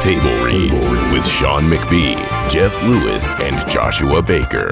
[0.00, 2.16] Table Reads with Sean McBee,
[2.50, 4.70] Jeff Lewis, and Joshua Baker.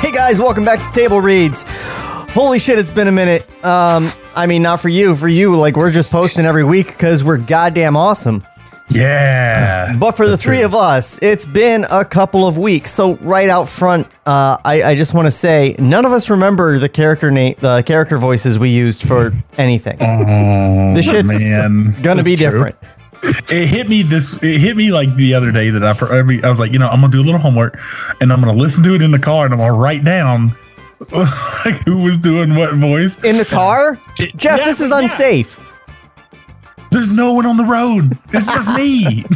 [0.00, 1.64] Hey guys, welcome back to Table Reads.
[1.68, 3.48] Holy shit, it's been a minute.
[3.64, 7.22] Um, I mean, not for you, for you, like we're just posting every week because
[7.22, 8.44] we're goddamn awesome.
[8.90, 9.96] Yeah.
[9.96, 12.90] But for the three of us, it's been a couple of weeks.
[12.90, 16.78] So right out front, uh, I, I just want to say none of us remember
[16.78, 19.98] the character name, the character voices we used for anything.
[20.94, 21.96] this shit's man.
[22.02, 22.50] gonna be true.
[22.50, 22.76] different.
[23.22, 24.34] It hit me this.
[24.42, 26.78] It hit me like the other day that I for every I was like, you
[26.78, 27.78] know, I'm gonna do a little homework,
[28.20, 30.56] and I'm gonna listen to it in the car, and I'm gonna write down
[31.64, 33.22] like who was doing what voice.
[33.24, 35.00] In the car, Jeff, this is yeah.
[35.00, 35.60] unsafe.
[36.90, 38.16] There's no one on the road.
[38.32, 39.24] It's just me.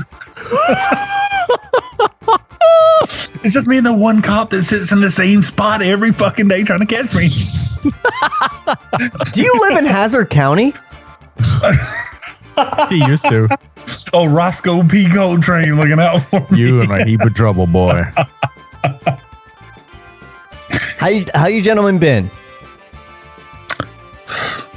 [3.42, 6.48] it's just me and the one cop that sits in the same spot every fucking
[6.48, 7.28] day trying to catch me.
[9.32, 10.72] Do you live in Hazzard County?
[12.88, 13.48] He used to.
[14.12, 15.08] Oh, Rosco P.
[15.08, 16.58] Coltrane looking out for me.
[16.60, 18.02] You and a heap of trouble, boy.
[20.98, 22.30] How you, how you gentlemen been?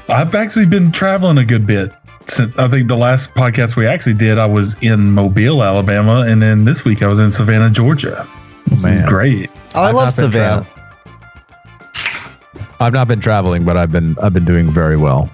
[0.09, 1.92] I've actually been traveling a good bit.
[2.28, 6.42] Since I think the last podcast we actually did, I was in Mobile, Alabama, and
[6.42, 8.27] then this week I was in Savannah, Georgia.
[8.67, 9.50] This is great.
[9.75, 10.67] Oh, I I've love not been Savannah.
[12.80, 15.30] I've not been traveling, but I've been I've been doing very well.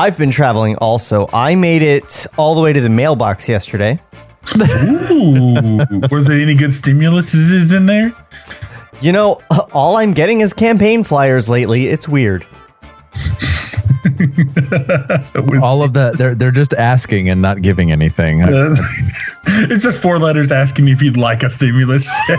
[0.00, 1.28] I've been traveling also.
[1.30, 4.00] I made it all the way to the mailbox yesterday.
[4.56, 5.78] Ooh,
[6.10, 8.10] were there any good stimuluses in there?
[9.02, 9.42] You know,
[9.74, 11.88] all I'm getting is campaign flyers lately.
[11.88, 12.46] It's weird.
[15.62, 18.40] All of that they're they're just asking and not giving anything.
[18.42, 22.38] it's just four letters asking if you'd like a stimulus check.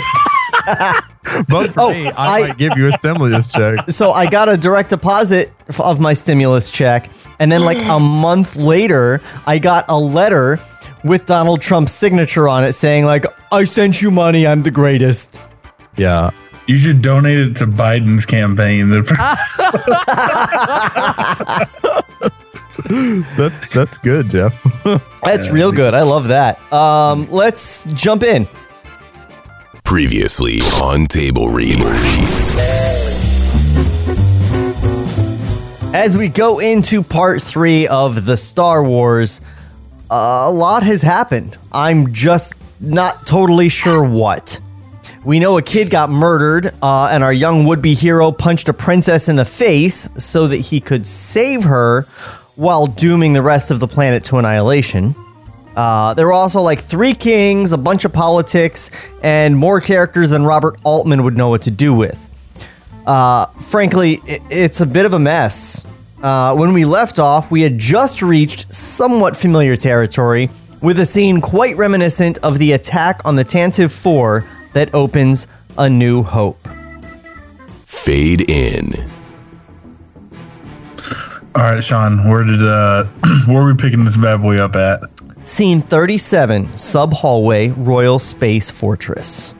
[1.47, 2.07] Vote for Oh, me.
[2.09, 3.79] I, I- might give you a stimulus check.
[3.89, 7.09] So I got a direct deposit of my stimulus check.
[7.39, 10.59] And then, like a month later, I got a letter
[11.03, 14.45] with Donald Trump's signature on it saying, like, I sent you money.
[14.47, 15.41] I'm the greatest.
[15.97, 16.31] Yeah.
[16.67, 18.89] You should donate it to Biden's campaign.
[23.37, 24.55] That's that's good, Jeff.
[25.23, 25.93] That's real good.
[25.93, 26.59] I love that.
[26.73, 28.47] Um, let's jump in.
[29.83, 32.05] Previously on Table Reads.
[35.93, 39.41] As we go into part three of the Star Wars,
[40.09, 41.57] a lot has happened.
[41.71, 44.59] I'm just not totally sure what.
[45.25, 48.73] We know a kid got murdered, uh, and our young would be hero punched a
[48.73, 52.03] princess in the face so that he could save her
[52.55, 55.15] while dooming the rest of the planet to annihilation.
[55.75, 58.91] Uh, there were also like three kings, a bunch of politics,
[59.23, 62.29] and more characters than Robert Altman would know what to do with.
[63.07, 65.85] Uh, frankly, i- it's a bit of a mess.
[66.21, 70.49] Uh, when we left off, we had just reached somewhat familiar territory
[70.81, 74.43] with a scene quite reminiscent of the attack on the Tantive 4
[74.73, 76.67] that opens A New Hope.
[77.85, 78.93] Fade in.
[81.53, 83.03] All right, Sean, where did uh
[83.47, 85.01] where are we picking this bad boy up at?
[85.43, 89.55] Scene 37 Sub Hallway Royal Space Fortress.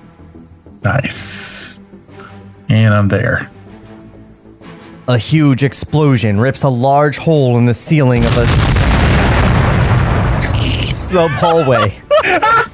[0.83, 1.79] Nice.
[2.69, 3.49] And I'm there.
[5.07, 8.47] A huge explosion rips a large hole in the ceiling of a
[10.91, 11.93] sub hallway.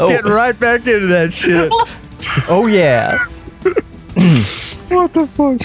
[0.00, 0.08] Oh.
[0.08, 1.72] Get right back into that shit.
[2.48, 3.26] Oh yeah.
[4.88, 5.56] what the fuck?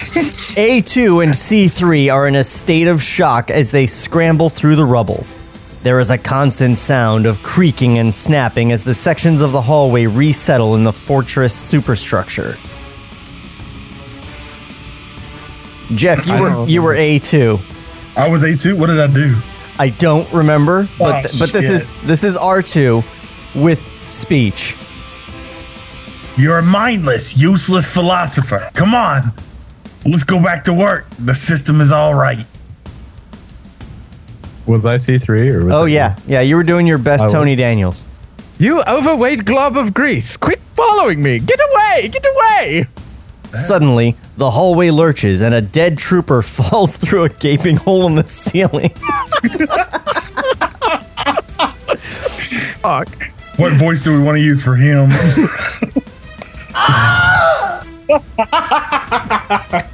[0.55, 5.25] A2 and C3 are in a state of shock as they scramble through the rubble.
[5.83, 10.05] There is a constant sound of creaking and snapping as the sections of the hallway
[10.05, 12.57] resettle in the fortress superstructure.
[15.95, 17.61] Jeff, you I were don't you were A2.
[18.15, 18.77] I was A2.
[18.77, 19.35] What did I do?
[19.79, 21.71] I don't remember, but Oh, th- but this shit.
[21.71, 23.03] is this is R2
[23.55, 24.77] with speech.
[26.37, 28.69] You're a mindless, useless philosopher.
[28.73, 29.31] Come on.
[30.05, 31.05] Let's go back to work.
[31.19, 32.45] The system is all right.
[34.65, 37.21] Was I C three or was Oh it- yeah, yeah, you were doing your best
[37.21, 38.05] I was- Tony Daniels.
[38.59, 40.37] You overweight glob of grease.
[40.37, 41.39] Quit following me.
[41.39, 42.07] Get away.
[42.07, 42.87] Get away.
[43.53, 48.23] Suddenly, the hallway lurches and a dead trooper falls through a gaping hole in the
[48.27, 48.89] ceiling.
[52.81, 53.09] Fuck.
[53.57, 55.09] What voice do we want to use for him?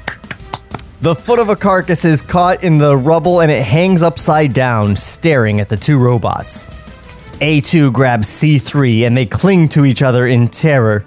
[1.02, 4.98] The foot of a carcass is caught in the rubble and it hangs upside down,
[4.98, 6.66] staring at the two robots.
[7.40, 11.06] A2 grabs C3 and they cling to each other in terror.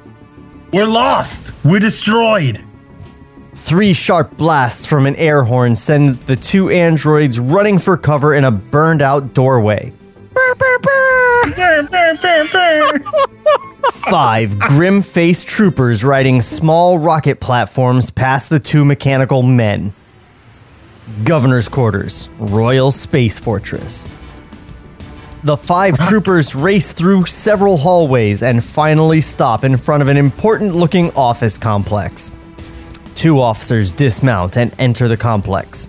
[0.72, 1.52] We're lost.
[1.62, 2.64] We're destroyed.
[3.54, 8.44] Three sharp blasts from an air horn send the two androids running for cover in
[8.44, 9.92] a burned out doorway.
[14.10, 19.92] Five grim faced troopers riding small rocket platforms past the two mechanical men.
[21.24, 24.08] Governor's Quarters, Royal Space Fortress.
[25.44, 30.74] The five troopers race through several hallways and finally stop in front of an important
[30.74, 32.30] looking office complex.
[33.16, 35.88] Two officers dismount and enter the complex.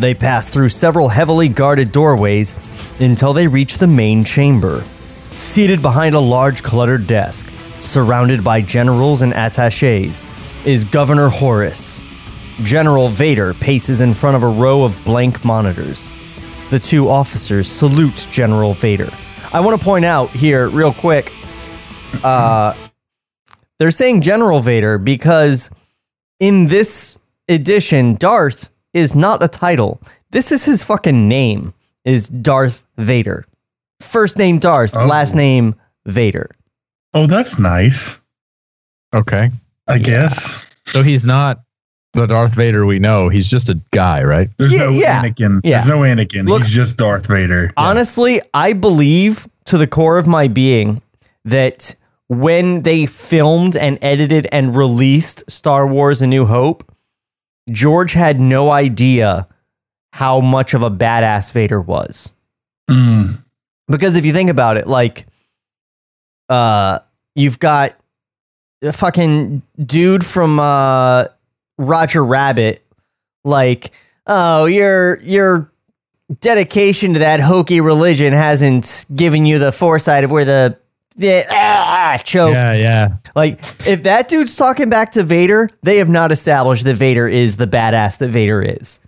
[0.00, 2.54] They pass through several heavily guarded doorways
[3.00, 4.82] until they reach the main chamber.
[5.36, 10.26] Seated behind a large cluttered desk, surrounded by generals and attaches,
[10.64, 12.02] is Governor Horace.
[12.62, 16.10] General Vader paces in front of a row of blank monitors.
[16.70, 19.10] The two officers salute General Vader.
[19.52, 21.30] I want to point out here, real quick,
[22.24, 22.74] uh,
[23.78, 25.70] they're saying General Vader because
[26.38, 27.18] in this
[27.50, 30.00] edition, Darth is not a title.
[30.30, 33.46] This is his fucking name, is Darth Vader.
[34.00, 35.04] First name Darth, Oh.
[35.06, 35.74] last name
[36.06, 36.50] Vader.
[37.14, 38.20] Oh, that's nice.
[39.14, 39.50] Okay.
[39.88, 40.66] I guess.
[40.86, 41.60] So he's not
[42.14, 43.28] the Darth Vader we know.
[43.28, 44.48] He's just a guy, right?
[44.56, 45.60] There's Yeah, no yeah, Anakin.
[45.64, 45.80] yeah.
[45.82, 46.48] There's no Anakin.
[46.48, 47.72] Look- He's just Darth Vader.
[47.76, 51.02] Honestly, I believe to the core of my being
[51.44, 51.94] that
[52.28, 56.84] when they filmed and edited and released Star Wars A New Hope,
[57.70, 59.48] George had no idea
[60.12, 62.34] how much of a badass Vader was.
[62.88, 63.42] Mm.
[63.88, 65.26] Because if you think about it, like,
[66.48, 67.00] uh,
[67.34, 67.96] you've got
[68.82, 71.26] a fucking dude from uh,
[71.78, 72.82] Roger Rabbit,
[73.44, 73.92] like,
[74.26, 75.70] oh, your your
[76.40, 80.78] dedication to that hokey religion hasn't given you the foresight of where the
[81.20, 82.54] the ah, choke.
[82.54, 83.08] Yeah, yeah.
[83.36, 87.56] Like, if that dude's talking back to Vader, they have not established that Vader is
[87.56, 89.00] the badass that Vader is.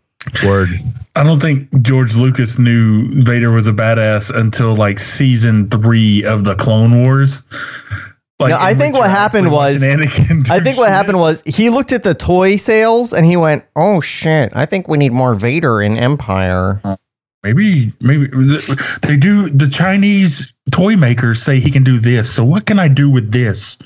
[0.44, 0.68] Word.
[1.16, 6.44] I don't think George Lucas knew Vader was a badass until like season three of
[6.44, 7.42] the Clone Wars.
[8.38, 10.92] Like, No, I think what happened was- watching Anakin do I think what shit.
[10.94, 14.52] happened was he looked at the toy sales and he went, "Oh shit!
[14.54, 16.80] I think we need more Vader in Empire."
[17.44, 18.28] Maybe, maybe
[19.02, 19.48] they do.
[19.48, 22.32] The Chinese toy makers say he can do this.
[22.32, 23.78] So what can I do with this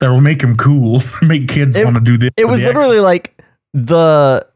[0.00, 1.02] that will make him cool?
[1.22, 2.30] make kids want to do this.
[2.36, 3.40] It was literally like
[3.72, 4.46] the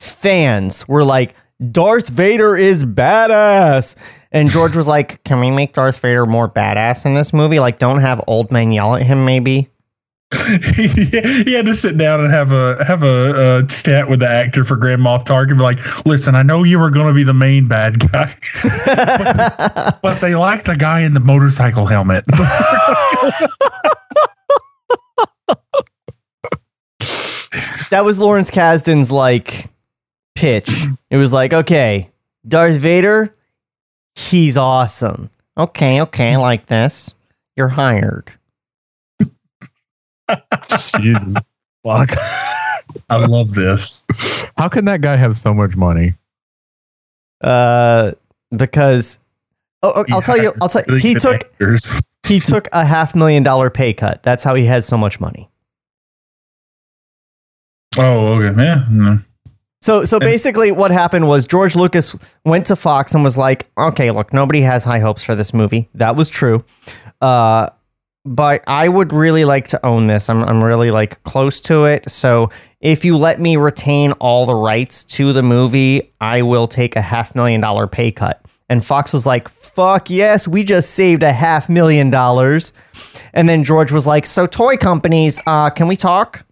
[0.00, 1.34] fans were like,
[1.70, 3.96] "Darth Vader is badass,"
[4.32, 7.60] and George was like, "Can we make Darth Vader more badass in this movie?
[7.60, 9.68] Like, don't have old men yell at him, maybe."
[10.74, 14.64] he had to sit down and have a have a, uh chat with the actor
[14.64, 15.50] for Grand Moff Tarkin.
[15.50, 18.34] And be like, listen, I know you were going to be the main bad guy,
[20.02, 22.24] but they like the guy in the motorcycle helmet.
[27.90, 29.66] that was Lawrence Kasdan's like
[30.34, 30.86] pitch.
[31.08, 32.10] It was like, okay,
[32.46, 33.32] Darth Vader,
[34.16, 35.30] he's awesome.
[35.56, 37.14] Okay, okay, I like this.
[37.56, 38.32] You're hired.
[41.00, 41.34] Jesus.
[41.82, 42.10] Fuck.
[43.10, 44.04] I love this.
[44.56, 46.14] How can that guy have so much money?
[47.40, 48.12] Uh,
[48.56, 49.18] because
[49.82, 52.00] oh, oh, I'll tell you, I'll tell you, Really he took actors.
[52.26, 54.22] he took a half million dollar pay cut.
[54.22, 55.50] That's how he has so much money.
[57.98, 58.86] Oh, okay, yeah.
[58.90, 59.18] no.
[59.82, 64.10] So so basically what happened was George Lucas went to Fox and was like, "Okay,
[64.10, 66.64] look, nobody has high hopes for this movie." That was true.
[67.20, 67.68] Uh
[68.26, 70.28] but I would really like to own this.
[70.28, 72.10] I'm I'm really like close to it.
[72.10, 76.96] So if you let me retain all the rights to the movie, I will take
[76.96, 78.40] a half million dollar pay cut.
[78.68, 82.72] And Fox was like, "Fuck yes, we just saved a half million dollars."
[83.32, 86.44] And then George was like, "So toy companies, uh can we talk?"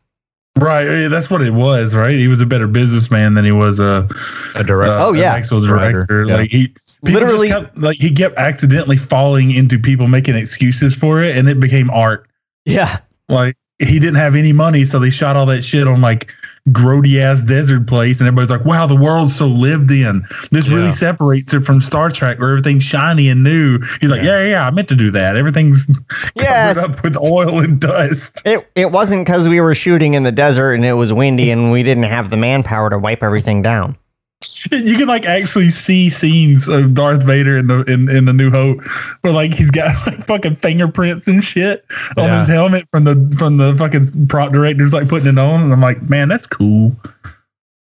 [0.57, 1.97] Right, that's what it was.
[1.97, 4.09] Right, he was a better businessman than he was a,
[4.54, 4.95] A director.
[4.95, 5.33] uh, Oh, an yeah.
[5.35, 6.25] actual director.
[6.28, 6.37] yeah.
[6.37, 6.73] Like he
[7.05, 11.49] people Literally- kept, like he kept accidentally falling into people making excuses for it, and
[11.49, 12.27] it became art.
[12.65, 12.99] Yeah.
[13.29, 16.31] Like he didn't have any money, so they shot all that shit on like
[16.71, 20.77] grody ass desert place, and everybody's like, "Wow, the world's so lived in." This Yeah.
[20.77, 23.81] really separates it from Star Trek, where everything's shiny and new.
[24.01, 24.39] He's like, Yeah.
[24.39, 25.37] "Yeah, yeah, yeah, I meant to do that.
[25.37, 25.87] Everything's
[26.37, 26.81] Yes.
[26.81, 30.33] covered up with oil and dust." It it wasn't because we were shooting in the
[30.33, 33.97] desert and it was windy and we didn't have the manpower to wipe everything down.
[34.73, 38.51] You can like actually see scenes of Darth Vader in the in, in the New
[38.51, 38.83] Hope,
[39.21, 41.85] where like he's got like fucking fingerprints and shit
[42.17, 42.39] on Yeah.
[42.41, 45.81] his helmet from the from the fucking prop directors like putting it on, and I'm
[45.81, 46.97] like, man, that's cool.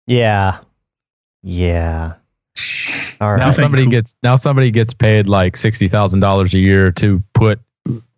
[0.07, 0.59] Yeah.
[1.42, 2.14] Yeah.
[3.21, 3.90] All Now somebody cool.
[3.90, 7.61] gets now somebody gets paid like sixty thousand dollars a year to put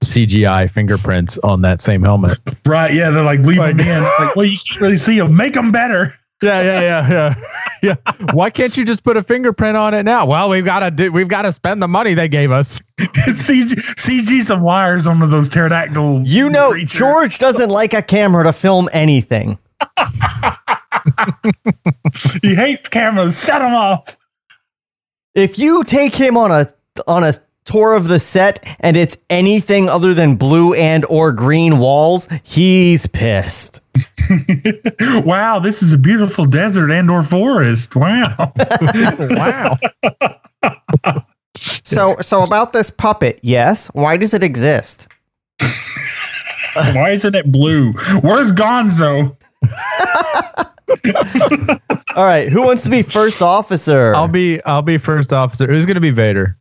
[0.05, 2.39] CGI fingerprints on that same helmet.
[2.67, 2.93] Right?
[2.93, 4.03] Yeah, they're like leave Like- them in.
[4.03, 5.37] It's like, well, you can't really see them.
[5.37, 6.15] Make them better.
[6.43, 7.35] Yeah, yeah, yeah, yeah,
[7.83, 8.13] yeah.
[8.33, 10.27] Why can't you just put a fingerprint on it now?
[10.27, 11.13] Well, we've got to do.
[11.13, 12.81] We've got to spend the money they gave us.
[12.99, 16.23] CG, CG some wires on those pterodactyl.
[16.27, 16.99] You know, creatures.
[16.99, 19.59] George doesn't like a camera to film anything.
[22.43, 23.43] He hates cameras.
[23.43, 24.17] Shut them off.
[25.35, 26.67] If you take him on a
[27.07, 27.33] on a
[27.65, 33.07] tour of the set and it's anything other than blue and or green walls, he's
[33.07, 33.81] pissed.
[35.25, 37.95] wow, this is a beautiful desert and or forest.
[37.95, 38.35] Wow.
[39.21, 39.77] wow.
[41.85, 43.89] So so about this puppet, yes.
[43.89, 45.09] Why does it exist?
[46.75, 47.93] Why isn't it blue?
[48.23, 49.37] Where's Gonzo?
[52.17, 54.15] All right, who wants to be first officer?
[54.15, 54.63] I'll be.
[54.65, 55.67] I'll be first officer.
[55.67, 56.59] Who's going to be Vader?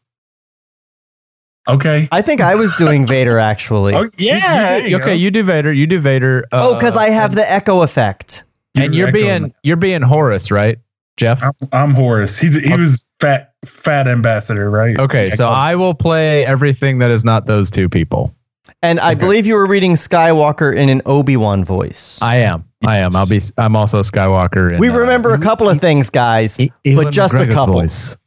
[1.68, 2.08] Okay.
[2.12, 3.94] I think I was doing Vader actually.
[4.02, 4.80] Oh yeah.
[4.80, 5.12] there you okay, go.
[5.14, 5.72] you do Vader.
[5.72, 6.46] You do Vader.
[6.52, 8.44] Uh, oh, because I have the echo effect.
[8.76, 9.54] and you're being it.
[9.64, 10.80] you're being Horace, right,
[11.18, 11.44] Jeff?
[11.44, 12.38] I'm, I'm Horace.
[12.38, 14.98] He's he was fat fat ambassador, right?
[15.00, 18.34] Okay, so I will play everything that is not those two people.
[18.82, 22.20] And I believe you were reading Skywalker in an Obi-Wan voice.
[22.22, 22.66] I am.
[22.84, 23.16] I am.
[23.16, 23.40] I'll be.
[23.58, 24.74] I'm also Skywalker.
[24.74, 27.76] in, we uh, remember a couple of things, guys, E- but Ewan just a couple.
[27.82, 28.18] voice.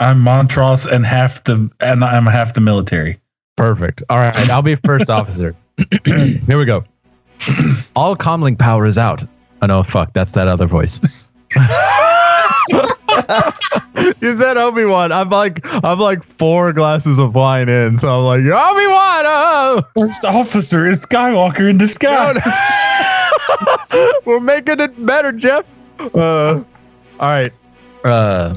[0.00, 3.20] I'm Montross and half the and I'm half the military.
[3.56, 4.02] Perfect.
[4.08, 5.56] All right, I'll be first officer.
[6.04, 6.84] Here we go.
[7.96, 9.24] All comlink power is out.
[9.60, 11.32] Oh no, fuck, that's that other voice.
[14.20, 15.10] you said Obi Wan.
[15.10, 19.24] I'm like, I'm like four glasses of wine in, so I'm like, Obi Wan.
[19.26, 22.36] Oh, First officer is Skywalker in disguise.
[24.24, 25.64] we're making it better, Jeff.
[25.98, 26.62] Uh,
[27.18, 27.52] all right.
[28.04, 28.56] Uh,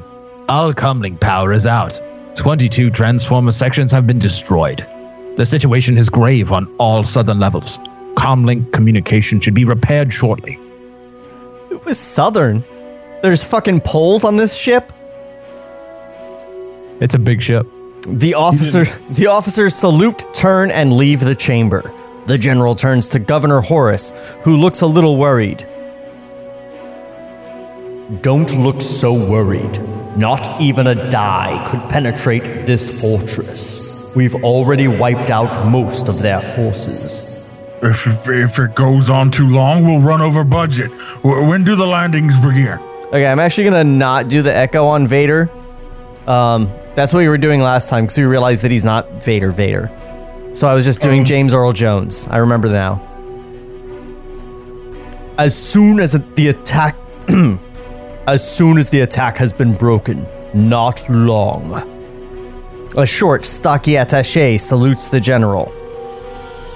[0.51, 2.01] all comlink power is out.
[2.35, 4.85] 22 transformer sections have been destroyed.
[5.37, 7.77] The situation is grave on all southern levels.
[8.15, 10.59] Comlink communication should be repaired shortly.
[11.69, 12.65] It was Southern.
[13.21, 14.91] There's fucking poles on this ship.
[16.99, 17.65] It's a big ship.
[18.05, 21.93] The officer, the officers salute, turn, and leave the chamber.
[22.25, 25.65] The general turns to Governor Horace, who looks a little worried.
[28.19, 29.79] Don't look so worried.
[30.17, 34.13] Not even a Jedi could penetrate this fortress.
[34.17, 37.49] We've already wiped out most of their forces.
[37.81, 40.91] If, if, if it goes on too long, we'll run over budget.
[41.23, 42.79] When do the landings begin?
[43.05, 45.49] Okay, I'm actually gonna not do the echo on Vader.
[46.27, 49.51] Um, that's what we were doing last time because we realized that he's not Vader
[49.51, 49.89] Vader.
[50.51, 52.27] So I was just doing James Earl Jones.
[52.29, 53.07] I remember now.
[55.37, 56.97] As soon as the attack,
[58.31, 61.73] as soon as the attack has been broken, not long.
[62.95, 65.73] A short, stocky attaché salutes the general.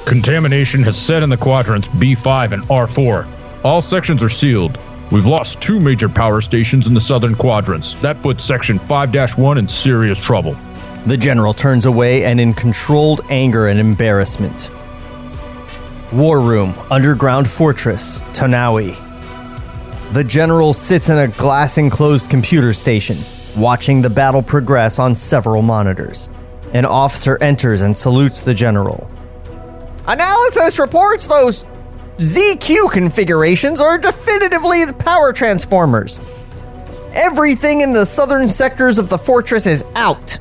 [0.05, 3.25] Contamination has set in the quadrants B5 and R4.
[3.63, 4.77] All sections are sealed.
[5.11, 7.93] We've lost two major power stations in the southern quadrants.
[8.01, 10.57] That puts section 5 1 in serious trouble.
[11.05, 14.71] The general turns away and in controlled anger and embarrassment.
[16.11, 19.04] War Room, Underground Fortress, Tanawi.
[20.15, 23.17] The general sits in a glass enclosed computer station,
[23.57, 26.29] watching the battle progress on several monitors.
[26.71, 29.11] An officer enters and salutes the general.
[30.07, 31.65] Analysis reports those
[32.15, 36.21] ZQ configurations are definitively the power transformers.
[37.11, 40.39] Everything in the southern sectors of the fortress is out.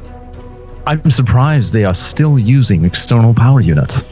[0.86, 4.04] I'm surprised they are still using external power units.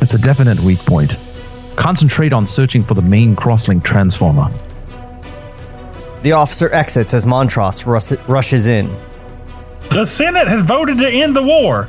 [0.00, 1.18] It's a definite weak point.
[1.74, 4.48] Concentrate on searching for the main crosslink transformer.
[6.22, 8.88] The officer exits as Montross rus- rushes in.
[9.90, 11.88] The Senate has voted to end the war.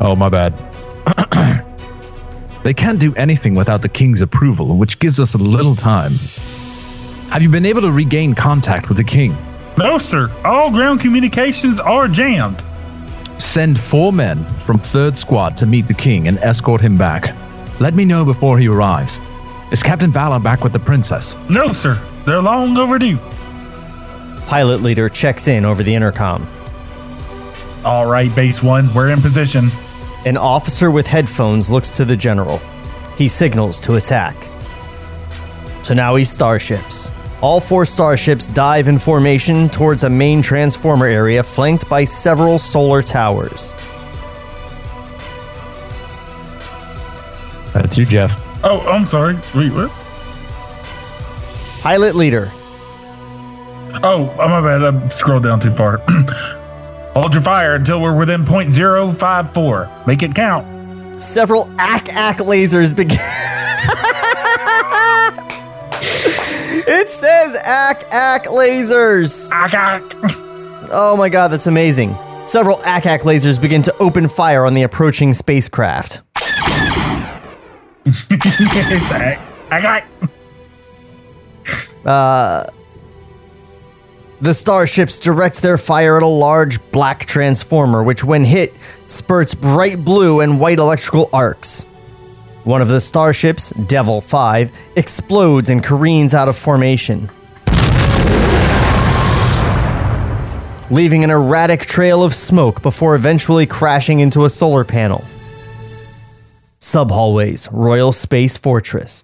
[0.00, 0.54] Oh, my bad.
[2.62, 6.12] They can't do anything without the king's approval, which gives us a little time.
[7.30, 9.36] Have you been able to regain contact with the king?
[9.78, 10.30] No, sir.
[10.44, 12.62] All ground communications are jammed.
[13.38, 17.34] Send four men from 3rd Squad to meet the king and escort him back.
[17.80, 19.20] Let me know before he arrives.
[19.70, 21.36] Is Captain Vala back with the princess?
[21.48, 22.00] No, sir.
[22.26, 23.18] They're long overdue.
[24.46, 26.48] Pilot leader checks in over the intercom.
[27.84, 28.92] All right, base one.
[28.92, 29.70] We're in position.
[30.26, 32.60] An officer with headphones looks to the general.
[33.16, 34.34] He signals to attack.
[35.82, 37.12] Tanawi starships.
[37.40, 43.02] All four starships dive in formation towards a main transformer area flanked by several solar
[43.02, 43.74] towers.
[47.72, 48.49] That's you, Jeff.
[48.62, 49.34] Oh, I'm sorry.
[49.54, 49.90] Wait, what?
[51.80, 52.50] Pilot leader.
[54.02, 54.82] Oh, oh, my bad.
[54.82, 55.98] I scrolled down too far.
[57.14, 60.06] Hold your fire until we're within .054.
[60.06, 61.22] Make it count.
[61.22, 63.18] Several ACK-ACK lasers begin.
[66.86, 69.52] it says ACK-ACK lasers.
[69.52, 70.02] I got.
[70.92, 72.16] Oh my god, that's amazing.
[72.46, 76.22] Several ACK-ACK lasers begin to open fire on the approaching spacecraft.
[79.70, 80.04] I got.
[82.04, 82.64] Uh,
[84.40, 88.74] the starships direct their fire at a large black transformer, which, when hit,
[89.06, 91.84] spurts bright blue and white electrical arcs.
[92.64, 97.30] One of the starships, Devil 5, explodes and careens out of formation,
[100.90, 105.24] leaving an erratic trail of smoke before eventually crashing into a solar panel.
[106.80, 109.22] Subhallways, Royal Space Fortress.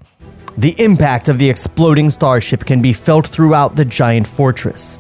[0.59, 4.99] The impact of the exploding starship can be felt throughout the giant fortress.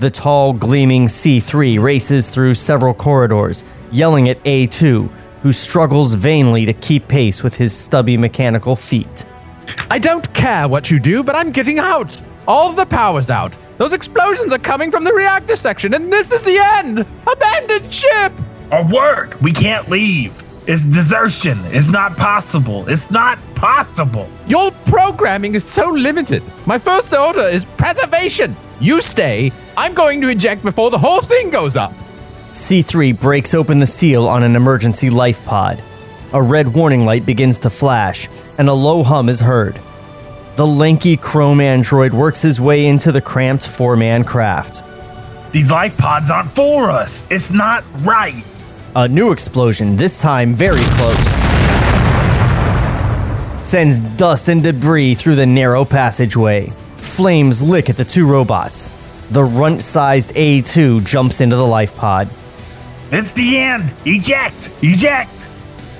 [0.00, 5.08] The tall, gleaming C3 races through several corridors, yelling at A2,
[5.42, 9.24] who struggles vainly to keep pace with his stubby mechanical feet.
[9.88, 12.20] I don't care what you do, but I'm getting out.
[12.48, 13.56] All the power's out.
[13.78, 17.06] Those explosions are coming from the reactor section, and this is the end.
[17.24, 18.32] Abandoned ship.
[18.72, 19.40] Our word.
[19.40, 20.43] We can't leave.
[20.66, 21.58] It's desertion.
[21.66, 22.88] It's not possible.
[22.88, 24.28] It's not possible.
[24.46, 26.42] Your programming is so limited.
[26.64, 28.56] My first order is preservation.
[28.80, 29.52] You stay.
[29.76, 31.92] I'm going to eject before the whole thing goes up.
[32.50, 35.82] C3 breaks open the seal on an emergency life pod.
[36.32, 39.78] A red warning light begins to flash, and a low hum is heard.
[40.56, 44.82] The lanky chrome android works his way into the cramped four man craft.
[45.52, 47.24] These life pods aren't for us.
[47.28, 48.42] It's not right.
[48.96, 51.42] A new explosion, this time very close,
[53.68, 56.68] sends dust and debris through the narrow passageway.
[56.98, 58.92] Flames lick at the two robots.
[59.32, 62.28] The runt sized A2 jumps into the life pod.
[63.10, 63.92] It's the end.
[64.06, 64.70] Eject.
[64.80, 65.32] Eject.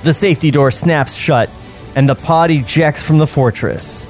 [0.05, 1.51] The safety door snaps shut,
[1.97, 4.07] and the pod ejects from the fortress.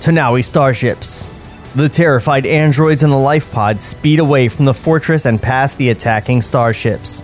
[0.00, 1.28] Tanawi starships.
[1.74, 5.90] The terrified androids in the life pod speed away from the fortress and past the
[5.90, 7.22] attacking starships.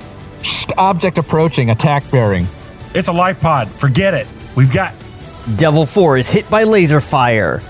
[0.79, 2.47] Object approaching, attack bearing.
[2.95, 3.69] It's a life pod.
[3.69, 4.29] Forget it.
[4.57, 4.95] We've got.
[5.57, 7.61] Devil 4 is hit by laser fire,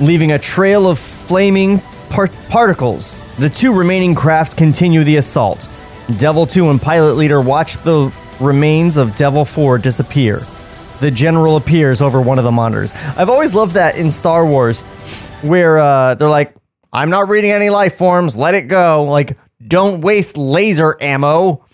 [0.00, 3.14] leaving a trail of flaming par- particles.
[3.36, 5.68] The two remaining craft continue the assault.
[6.16, 10.42] Devil 2 and pilot leader watch the remains of Devil 4 disappear.
[11.00, 12.92] The general appears over one of the monitors.
[13.16, 14.82] I've always loved that in Star Wars,
[15.42, 16.54] where uh, they're like,
[16.92, 19.04] I'm not reading any life forms, let it go.
[19.04, 21.64] Like, don't waste laser ammo.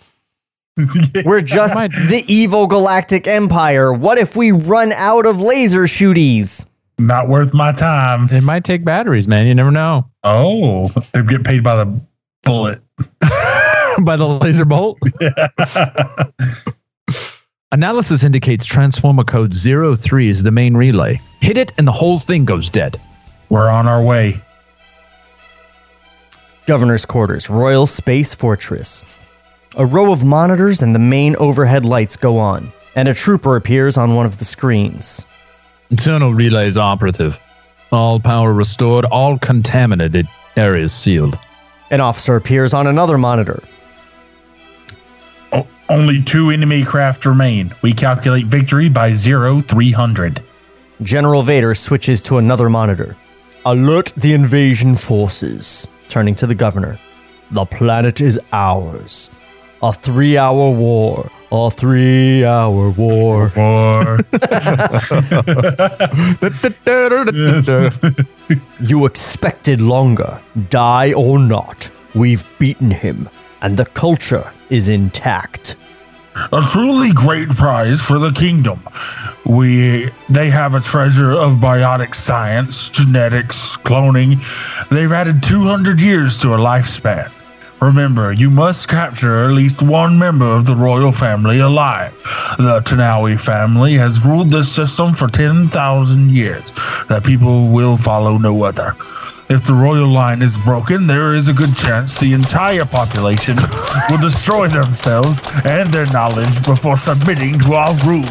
[1.24, 3.92] We're just the evil galactic empire.
[3.92, 6.68] What if we run out of laser shooties?
[6.98, 8.28] Not worth my time.
[8.30, 9.46] It might take batteries, man.
[9.46, 10.08] You never know.
[10.22, 12.00] Oh, they get paid by the
[12.42, 12.80] bullet.
[14.00, 14.98] By the laser bolt.
[17.74, 21.20] Analysis indicates transformer code 03 is the main relay.
[21.40, 23.00] Hit it and the whole thing goes dead.
[23.48, 24.40] We're on our way.
[26.66, 29.02] Governor's Quarters, Royal Space Fortress.
[29.76, 33.96] A row of monitors and the main overhead lights go on, and a trooper appears
[33.96, 35.26] on one of the screens.
[35.90, 37.40] Internal relays operative.
[37.90, 41.36] All power restored, all contaminated areas sealed.
[41.90, 43.60] An officer appears on another monitor.
[45.88, 47.74] O- only two enemy craft remain.
[47.82, 50.42] We calculate victory by zero three hundred.
[51.02, 53.16] General Vader switches to another monitor.
[53.66, 55.88] Alert the invasion forces.
[56.08, 56.98] Turning to the governor.
[57.50, 59.30] The planet is ours.
[59.82, 61.30] A three hour war.
[61.52, 63.52] A three hour war.
[63.56, 64.18] War.
[68.80, 70.40] You expected longer.
[70.56, 71.90] Jedi or not.
[72.14, 73.28] We've beaten him.
[73.64, 75.76] And the culture is intact.
[76.52, 78.78] a truly great prize for the kingdom.
[79.46, 84.32] We they have a treasure of biotic science, genetics, cloning.
[84.90, 87.32] They've added 200 years to a lifespan.
[87.80, 92.12] Remember, you must capture at least one member of the royal family alive.
[92.58, 96.70] The Tanawi family has ruled this system for 10,000 years.
[97.08, 98.94] That people will follow no other.
[99.54, 103.56] If the royal line is broken, there is a good chance the entire population
[104.10, 108.24] will destroy themselves and their knowledge before submitting to our rule.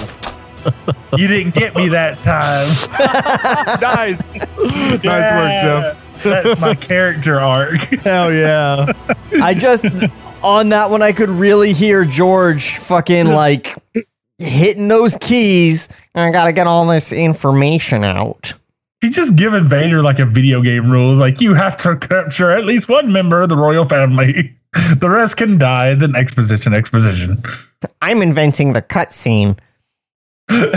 [1.17, 2.67] You didn't get me that time.
[3.81, 4.17] nice.
[5.03, 6.23] nice work, Jeff.
[6.23, 7.81] That's my character arc.
[8.03, 8.91] Hell yeah.
[9.41, 9.85] I just
[10.41, 13.77] on that one I could really hear George fucking like
[14.39, 15.89] hitting those keys.
[16.15, 18.53] I gotta get all this information out.
[19.03, 21.13] He's just giving Vader like a video game rule.
[21.13, 24.55] Like you have to capture at least one member of the royal family.
[24.95, 25.93] The rest can die.
[25.93, 27.43] Then exposition, exposition.
[28.01, 29.59] I'm inventing the cutscene.
[30.47, 30.73] That's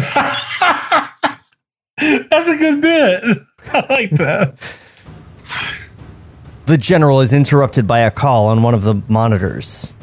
[1.97, 3.39] a good bit.
[3.73, 4.59] I like that.
[6.67, 9.95] The general is interrupted by a call on one of the monitors.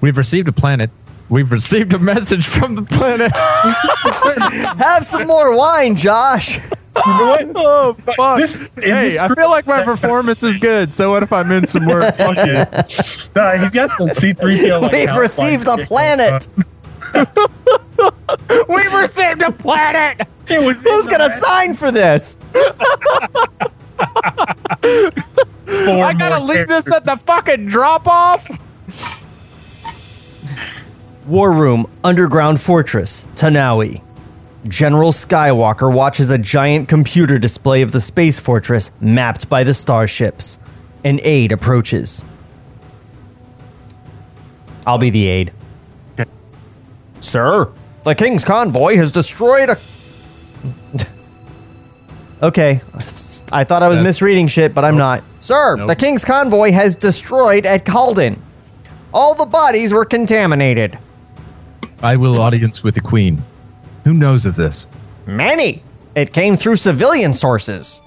[0.00, 0.90] We've received a planet.
[1.32, 3.34] We've received a message from the planet.
[4.78, 6.58] Have some more wine, Josh.
[6.58, 7.52] You know what?
[7.56, 8.36] oh fuck!
[8.36, 10.92] This- hey, this I feel like my performance is good.
[10.92, 12.14] So what if I'm in some words?
[12.18, 13.30] Fuck it.
[13.34, 14.82] Nah, he's got the C3PO.
[14.82, 16.48] like, We've received a planet.
[18.68, 20.28] We've received a planet.
[20.48, 22.36] Who's gonna sign for this?
[25.66, 28.50] I gotta more leave this at the fucking drop off.
[31.26, 34.02] War Room, Underground Fortress, Tanawi.
[34.68, 40.58] General Skywalker watches a giant computer display of the space fortress mapped by the starships.
[41.04, 42.24] An aide approaches.
[44.86, 45.52] I'll be the aide.
[47.20, 47.72] Sir,
[48.04, 49.78] the King's convoy has destroyed a.
[52.46, 52.80] okay,
[53.52, 55.22] I thought I was misreading shit, but I'm not.
[55.40, 58.40] Sir, the King's convoy has destroyed at Calden.
[59.14, 60.98] All the bodies were contaminated.
[62.02, 63.42] I will audience with the queen.
[64.04, 64.86] Who knows of this?
[65.26, 65.82] Many.
[66.14, 68.02] It came through civilian sources.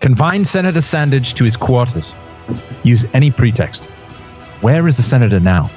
[0.00, 2.14] Confine Senator Sandage to his quarters.
[2.82, 3.84] Use any pretext.
[4.60, 5.70] Where is the senator now?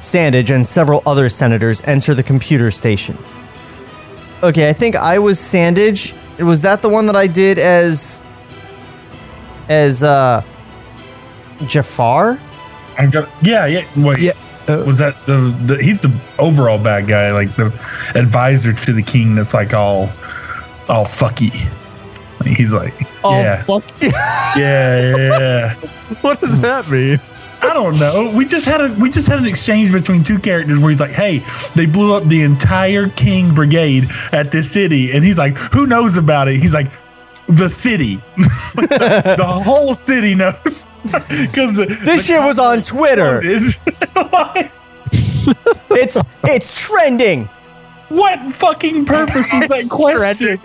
[0.00, 3.18] Sandage and several other senators enter the computer station.
[4.42, 6.14] Okay, I think I was Sandage.
[6.38, 8.22] Was that the one that I did as
[9.68, 10.42] as uh
[11.66, 12.38] Jafar?
[12.96, 13.84] I'm gonna, yeah, yeah.
[13.96, 14.32] Wait, Yeah,
[14.68, 15.82] Uh, was that the, the?
[15.82, 17.66] He's the overall bad guy, like the
[18.14, 19.34] advisor to the king.
[19.34, 20.10] That's like all,
[20.88, 21.52] all fucky.
[22.44, 23.84] He's like, Oh, yeah, fuck.
[24.00, 25.74] yeah, yeah, yeah.
[26.20, 27.20] what does that mean?
[27.60, 28.30] I don't know.
[28.34, 31.10] We just had a we just had an exchange between two characters where he's like,
[31.10, 31.42] "Hey,
[31.74, 36.16] they blew up the entire King Brigade at this city," and he's like, "Who knows
[36.16, 36.86] about it?" He's like,
[37.48, 38.22] "The city,
[38.76, 40.84] the whole city knows."
[41.28, 43.40] Because This shit was on Twitter.
[45.90, 47.48] It's it's trending.
[48.08, 50.60] what fucking purpose was that question?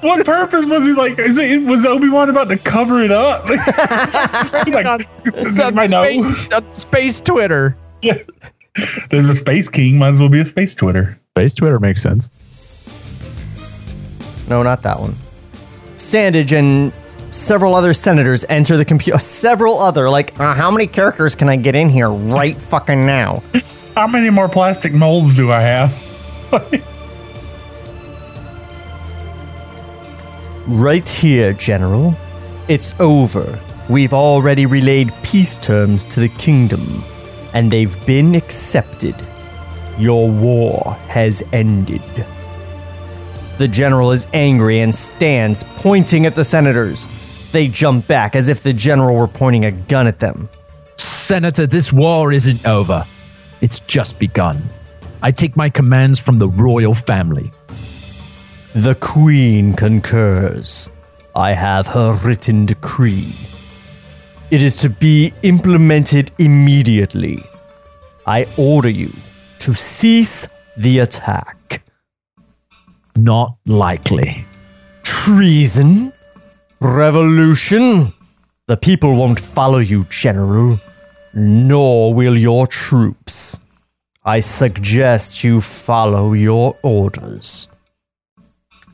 [0.00, 1.18] What purpose was he like?
[1.18, 3.48] Is it was Obi Wan about to cover it up?
[3.48, 3.66] He's
[4.74, 6.04] like, I know.
[6.04, 7.76] Space, on space Twitter.
[8.02, 8.18] Yeah.
[9.10, 9.98] There's a space king.
[9.98, 11.18] Might as well be a space Twitter.
[11.30, 12.30] Space Twitter makes sense.
[14.48, 15.14] No, not that one.
[15.96, 16.92] Sandage and
[17.30, 19.18] several other senators enter the computer.
[19.18, 23.42] Several other, like, uh, how many characters can I get in here right fucking now?
[23.94, 26.84] How many more plastic molds do I have?
[30.68, 32.14] Right here, General.
[32.68, 33.58] It's over.
[33.88, 37.02] We've already relayed peace terms to the kingdom,
[37.54, 39.16] and they've been accepted.
[39.96, 42.02] Your war has ended.
[43.58, 47.08] The general is angry and stands, pointing at the senators.
[47.50, 50.48] They jump back as if the general were pointing a gun at them.
[50.96, 53.04] Senator, this war isn't over.
[53.60, 54.62] It's just begun.
[55.22, 57.50] I take my commands from the royal family.
[58.74, 60.88] The Queen concurs.
[61.34, 63.34] I have her written decree.
[64.52, 67.44] It is to be implemented immediately.
[68.24, 69.10] I order you
[69.58, 71.57] to cease the attack.
[73.18, 74.46] Not likely.
[75.02, 76.12] Treason?
[76.80, 78.12] Revolution?
[78.68, 80.78] The people won't follow you, General,
[81.34, 83.58] nor will your troops.
[84.24, 87.66] I suggest you follow your orders.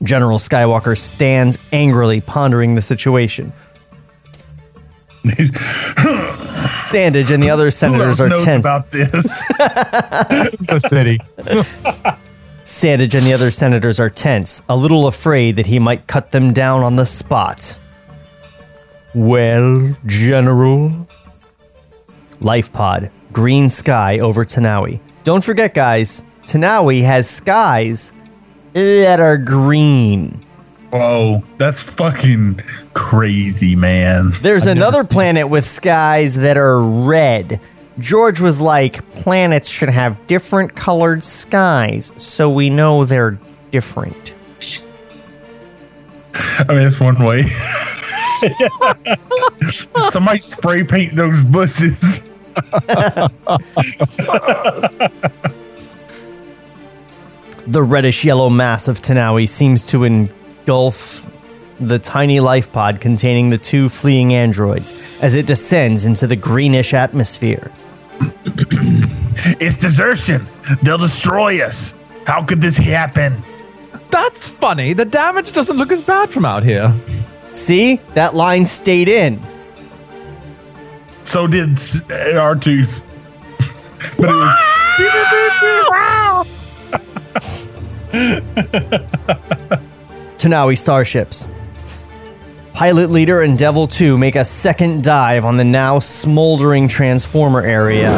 [0.02, 3.52] General Skywalker stands angrily pondering the situation.
[6.76, 8.62] Sandage and the other Who senators else are knows tense.
[8.62, 9.42] about this?
[10.66, 11.20] The city.
[12.64, 16.52] Sandage and the other senators are tense, a little afraid that he might cut them
[16.52, 17.78] down on the spot.
[19.14, 21.06] Well, General?
[22.40, 25.00] Life pod, green sky over Tanawi.
[25.24, 28.12] Don't forget, guys, Tanawi has skies
[28.72, 30.44] that are green.
[30.90, 32.60] Whoa, that's fucking
[32.94, 34.30] crazy, man.
[34.42, 37.60] There's I've another planet with skies that are red.
[37.98, 43.38] George was like, planets should have different colored skies, so we know they're
[43.70, 44.34] different.
[46.34, 47.42] I mean, that's one way.
[50.10, 52.22] Somebody spray paint those bushes.
[57.66, 61.33] The reddish yellow mass of Tanawi seems to engulf
[61.80, 66.94] the tiny life pod containing the two fleeing androids as it descends into the greenish
[66.94, 67.70] atmosphere.
[69.60, 70.46] It's desertion.
[70.82, 71.94] They'll destroy us.
[72.26, 73.42] How could this happen?
[74.10, 74.92] That's funny.
[74.92, 76.94] The damage doesn't look as bad from out here.
[77.52, 77.96] See?
[78.14, 79.40] That line stayed in.
[81.24, 83.04] So did s- uh, R2's.
[84.18, 84.56] but
[84.98, 86.46] it was.
[90.38, 91.48] Tanawi starships.
[92.74, 98.10] Pilot Leader and Devil 2 make a second dive on the now smoldering transformer area.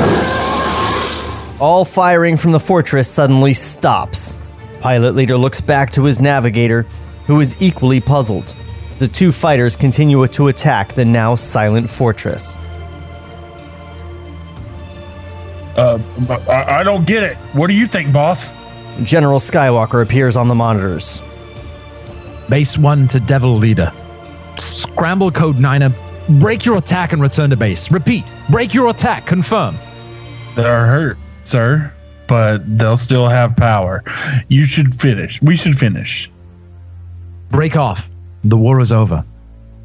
[1.61, 4.39] All firing from the fortress suddenly stops.
[4.81, 6.87] Pilot Leader looks back to his navigator,
[7.27, 8.55] who is equally puzzled.
[8.99, 12.57] The two fighters continue to attack the now silent fortress.
[15.77, 15.99] Uh,
[16.49, 17.37] I, I don't get it.
[17.53, 18.53] What do you think, boss?
[19.03, 21.21] General Skywalker appears on the monitors.
[22.49, 23.93] Base 1 to Devil Leader.
[24.59, 25.93] Scramble code Niner.
[26.41, 27.91] Break your attack and return to base.
[27.91, 28.25] Repeat.
[28.51, 29.27] Break your attack.
[29.27, 29.77] Confirm.
[30.55, 31.93] They're hurt, sir,
[32.27, 34.03] but they'll still have power.
[34.49, 35.41] You should finish.
[35.43, 36.31] We should finish.
[37.51, 38.09] Break off.
[38.45, 39.25] The war is over.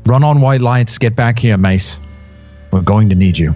[0.05, 0.97] Run on white lights.
[0.97, 1.99] Get back here, Mace.
[2.71, 3.53] We're going to need you.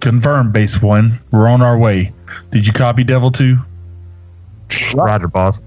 [0.00, 1.18] Confirm, base one.
[1.30, 2.12] We're on our way.
[2.50, 3.58] Did you copy Devil 2?
[4.94, 5.60] Roger, boss.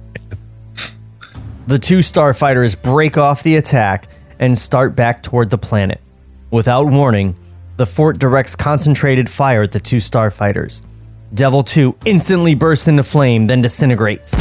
[1.71, 6.01] The two starfighters break off the attack and start back toward the planet.
[6.51, 7.34] Without warning,
[7.77, 10.81] the fort directs concentrated fire at the two starfighters.
[11.34, 14.36] Devil 2 instantly bursts into flame, then disintegrates.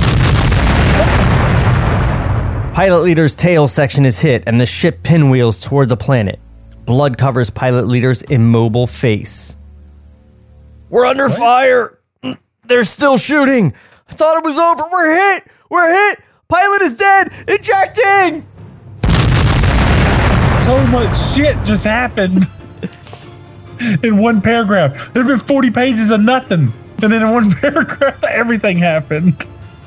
[2.74, 6.40] Pilot Leader's tail section is hit, and the ship pinwheels toward the planet.
[6.84, 9.56] Blood covers Pilot Leader's immobile face.
[10.88, 11.96] We're under fire!
[12.66, 13.72] They're still shooting!
[14.08, 14.82] I thought it was over!
[14.90, 15.46] We're hit!
[15.70, 16.24] We're hit!
[16.50, 17.32] Pilot is dead!
[17.46, 18.44] Ejecting!
[20.62, 22.46] So much shit just happened
[24.02, 25.12] in one paragraph.
[25.12, 26.72] There have been 40 pages of nothing.
[27.02, 29.46] And then in one paragraph, everything happened.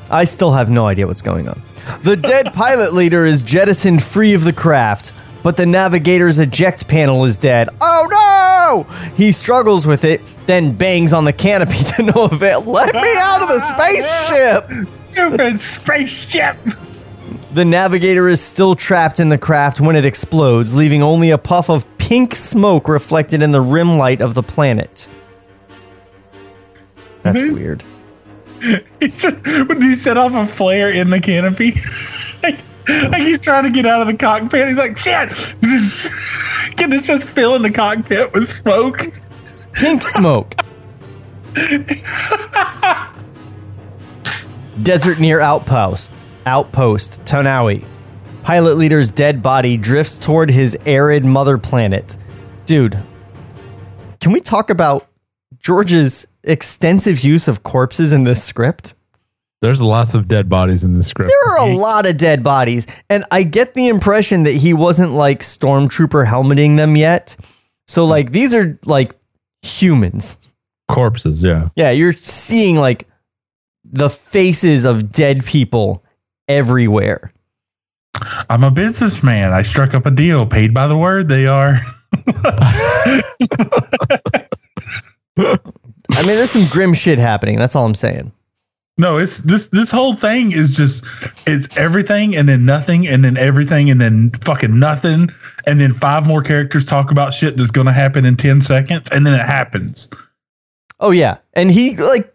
[0.10, 1.62] I still have no idea what's going on.
[2.02, 5.12] The dead pilot leader is jettisoned free of the craft,
[5.44, 7.70] but the navigator's eject panel is dead.
[7.82, 8.94] Oh no!
[9.16, 12.62] He struggles with it, then bangs on the canopy to no avail.
[12.62, 15.03] Let me out of the spaceship!
[15.14, 16.58] Stupid spaceship.
[17.54, 21.70] The navigator is still trapped in the craft when it explodes, leaving only a puff
[21.70, 25.08] of pink smoke reflected in the rim light of the planet.
[27.22, 27.84] That's weird.
[29.02, 31.74] He said, when he set off a flare in the canopy,
[32.44, 32.60] like,
[33.12, 34.70] like he's trying to get out of the cockpit.
[34.70, 35.30] He's like, shit!
[36.78, 39.00] Can it just fill in the cockpit with smoke?
[39.74, 40.56] Pink smoke.
[44.82, 46.12] Desert near outpost.
[46.46, 47.86] Outpost, Tanawi.
[48.44, 52.18] Pilot leader's dead body drifts toward his arid mother planet.
[52.66, 52.98] Dude,
[54.20, 55.08] can we talk about
[55.60, 58.96] George's extensive use of corpses in this script?
[59.62, 61.32] There's lots of dead bodies in the script.
[61.32, 65.12] There are a lot of dead bodies, and I get the impression that he wasn't
[65.12, 67.38] like stormtrooper helmeting them yet.
[67.88, 69.14] So, like, these are like
[69.62, 70.38] humans.
[70.90, 71.70] Corpses, yeah.
[71.78, 73.08] Yeah, you're seeing like
[73.84, 76.04] the faces of dead people
[76.48, 77.34] everywhere.
[78.50, 79.52] I'm a businessman.
[79.52, 80.46] I struck up a deal.
[80.46, 81.82] Paid by the word, they are.
[86.16, 87.58] I mean, there's some grim shit happening.
[87.58, 88.32] That's all I'm saying.
[88.98, 91.04] No, it's this this whole thing is just
[91.48, 95.30] it's everything and then nothing and then everything and then fucking nothing
[95.66, 99.26] and then five more characters talk about shit that's gonna happen in ten seconds and
[99.26, 100.10] then it happens.
[101.00, 102.33] Oh yeah, and he like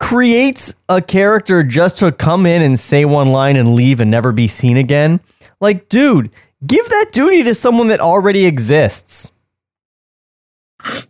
[0.00, 4.32] creates a character just to come in and say one line and leave and never
[4.32, 5.20] be seen again.
[5.60, 6.30] Like, dude,
[6.66, 9.32] give that duty to someone that already exists.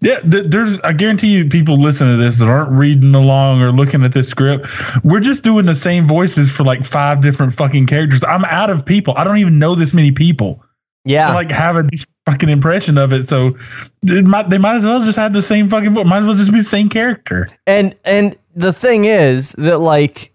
[0.00, 0.80] Yeah, th- there's.
[0.80, 4.28] I guarantee you, people listening to this that aren't reading along or looking at this
[4.28, 4.66] script.
[5.04, 8.24] We're just doing the same voices for like five different fucking characters.
[8.24, 9.14] I'm out of people.
[9.16, 10.60] I don't even know this many people
[11.04, 11.88] Yeah, to like have a
[12.26, 13.28] fucking impression of it.
[13.28, 13.56] So
[14.02, 15.92] it might, they might as well just have the same fucking.
[15.92, 17.48] Might as well just be the same character.
[17.68, 20.32] And and the thing is that like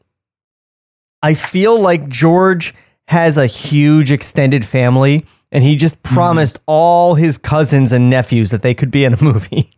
[1.22, 2.74] I feel like George
[3.08, 8.62] has a huge extended family and he just promised all his cousins and nephews that
[8.62, 9.70] they could be in a movie.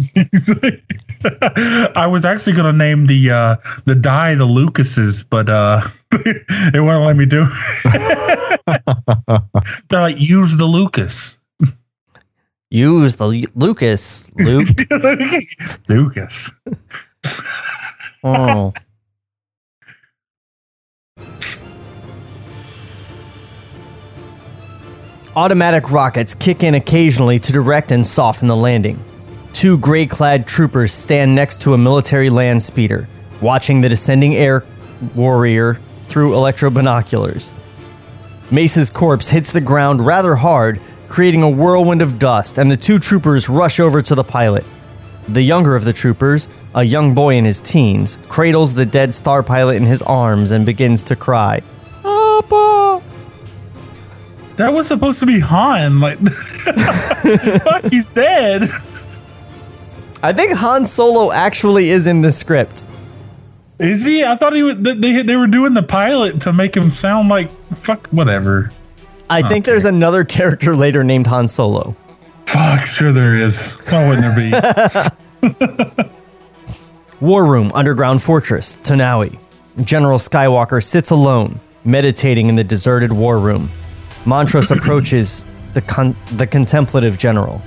[1.94, 5.80] I was actually gonna name the uh the Jedi the Lucases, but uh
[6.72, 7.46] they won't let me do.
[7.84, 8.60] it.
[9.88, 11.38] They're like use the Lucas.
[12.70, 14.68] Use the Lu- Lucas, Luke.
[15.88, 16.50] Lucas.
[18.22, 18.72] Oh.
[25.36, 29.02] Automatic rockets kick in occasionally to direct and soften the landing.
[29.52, 33.08] Two gray clad troopers stand next to a military land speeder,
[33.40, 34.64] watching the descending air
[35.14, 37.54] warrior through electro binoculars.
[38.50, 42.98] Mace's corpse hits the ground rather hard, creating a whirlwind of dust, and the two
[42.98, 44.64] troopers rush over to the pilot.
[45.32, 49.44] The younger of the troopers, a young boy in his teens, cradles the dead star
[49.44, 51.62] pilot in his arms and begins to cry.
[52.02, 53.00] Papa!
[54.56, 56.00] That was supposed to be Han.
[56.00, 56.18] Like,
[57.62, 58.70] fuck, he's dead.
[60.20, 62.82] I think Han Solo actually is in the script.
[63.78, 64.24] Is he?
[64.24, 64.78] I thought he was.
[64.78, 68.72] They they were doing the pilot to make him sound like fuck whatever.
[69.30, 71.96] I oh, think there's another character later named Han Solo.
[72.46, 73.74] Fuck, sure there is.
[73.88, 75.16] Why wouldn't there be?
[77.20, 79.38] War Room, Underground Fortress, Tanawi.
[79.84, 83.70] General Skywalker sits alone, meditating in the deserted war room.
[84.24, 87.62] Montross approaches the con- the contemplative general.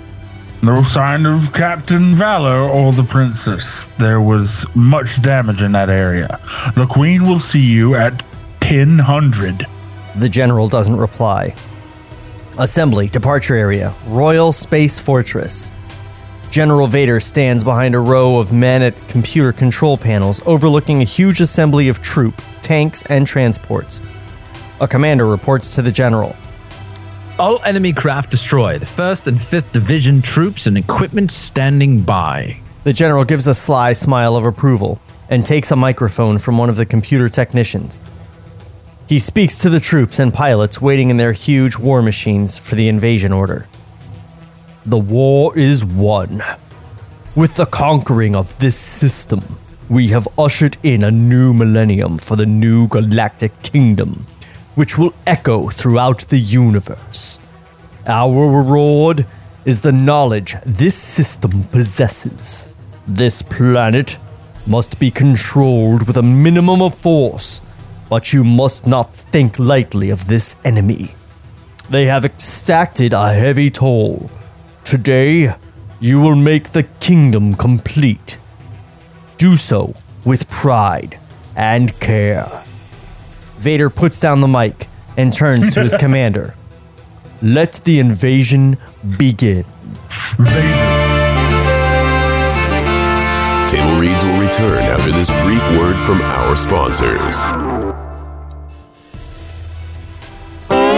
[0.62, 3.88] No sign of Captain Valor or the Princess.
[4.00, 6.40] There was much damage in that area.
[6.76, 8.22] The Queen will see you at
[8.62, 9.66] 1000.
[10.16, 11.54] The general doesn't reply.
[12.60, 15.70] Assembly, departure area, Royal Space Fortress.
[16.54, 21.42] General Vader stands behind a row of men at computer control panels overlooking a huge
[21.42, 24.04] assembly of troop, tanks, and transports.
[24.80, 26.36] A commander reports to the general.
[27.39, 28.88] All enemy craft destroyed.
[28.88, 32.60] First and fifth division troops and equipment standing by.
[32.84, 36.76] The general gives a sly smile of approval and takes a microphone from one of
[36.76, 38.00] the computer technicians.
[39.08, 42.89] He speaks to the troops and pilots waiting in their huge war machines for the
[42.89, 43.68] invasion order.
[44.86, 46.41] The war is won.
[47.36, 49.41] With the conquering of this system,
[49.88, 54.28] we have ushered in a new millennium for the new galactic kingdom,
[54.76, 57.39] which will echo throughout the universe.
[58.06, 59.26] Our reward
[59.63, 62.67] is the knowledge this system possesses.
[63.08, 64.17] This planet
[64.67, 67.62] must be controlled with a minimum of force,
[68.10, 71.15] but you must not think lightly of this enemy.
[71.89, 74.30] They have exacted a heavy toll.
[74.84, 75.56] Today,
[76.00, 78.38] you will make the kingdom complete.
[79.38, 81.17] Do so with pride
[81.56, 82.63] and care.
[83.58, 86.54] Vader puts down the mic and turns to his commander.
[87.41, 88.78] Let the invasion
[89.17, 89.65] begin.
[93.69, 97.41] Table Reads will return after this brief word from our sponsors.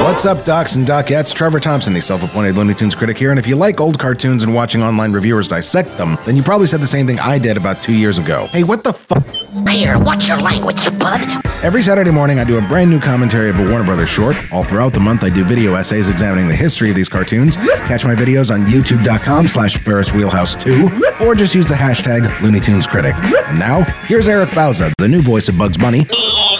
[0.05, 1.33] What's up, docs and docettes?
[1.33, 3.31] Trevor Thompson, the self appointed Looney Tunes critic here.
[3.31, 6.67] And if you like old cartoons and watching online reviewers dissect them, then you probably
[6.67, 8.47] said the same thing I did about two years ago.
[8.51, 9.25] Hey, what the fuck?
[9.67, 11.43] Here, watch your language, bud.
[11.63, 14.37] Every Saturday morning, I do a brand new commentary of a Warner Brothers short.
[14.53, 17.57] All throughout the month, I do video essays examining the history of these cartoons.
[17.57, 22.59] Catch my videos on youtube.com slash Ferris Wheelhouse 2, or just use the hashtag Looney
[22.59, 23.15] Tunes Critic.
[23.47, 26.05] And now, here's Eric Bauza, the new voice of Bugs Bunny.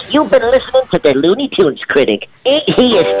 [0.08, 2.28] You've been listening to the Looney Tunes critic.
[2.46, 3.20] Ain't he a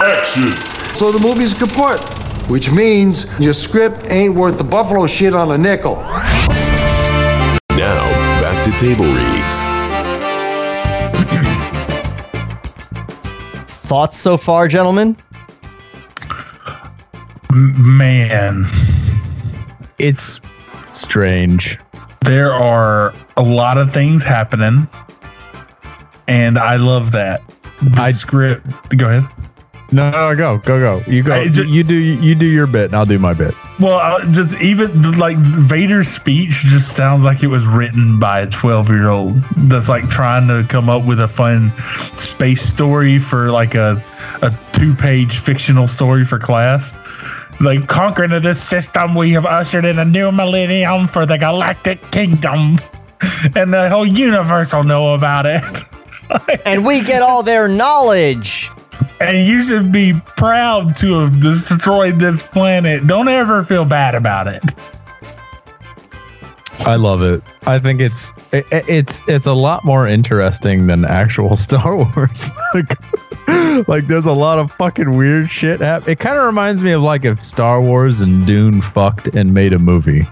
[0.00, 0.50] action.
[0.94, 2.00] So the movie's a kaput,
[2.48, 5.96] which means your script ain't worth the buffalo shit on a nickel.
[7.70, 8.04] Now,
[8.40, 9.60] back to Table Reads.
[13.66, 15.16] Thoughts so far, gentlemen?
[17.50, 18.64] M- Man,
[19.98, 20.40] It's
[20.92, 21.78] strange.
[22.22, 24.88] there are a lot of things happening,
[26.26, 27.42] and I love that.
[27.82, 28.66] The script.
[28.96, 29.28] Go ahead.
[29.94, 31.10] No, no, go, go, go.
[31.10, 31.32] You go.
[31.32, 31.94] I ju- you do.
[31.94, 33.54] You do your bit, and I'll do my bit.
[33.78, 38.46] Well, uh, just even like Vader's speech just sounds like it was written by a
[38.48, 41.72] 12 year old that's like trying to come up with a fun
[42.16, 44.02] space story for like a,
[44.42, 46.94] a two page fictional story for class.
[47.60, 52.10] Like conquering of this system, we have ushered in a new millennium for the galactic
[52.10, 52.80] kingdom,
[53.54, 55.62] and the whole universe will know about it.
[56.64, 58.70] and we get all their knowledge.
[59.24, 63.06] And you should be proud to have destroyed this planet.
[63.06, 64.62] Don't ever feel bad about it.
[66.86, 67.42] I love it.
[67.66, 72.50] I think it's it, it's it's a lot more interesting than actual Star Wars.
[72.74, 76.10] like, like there's a lot of fucking weird shit happen.
[76.10, 79.72] It kind of reminds me of like if Star Wars and Dune fucked and made
[79.72, 80.26] a movie.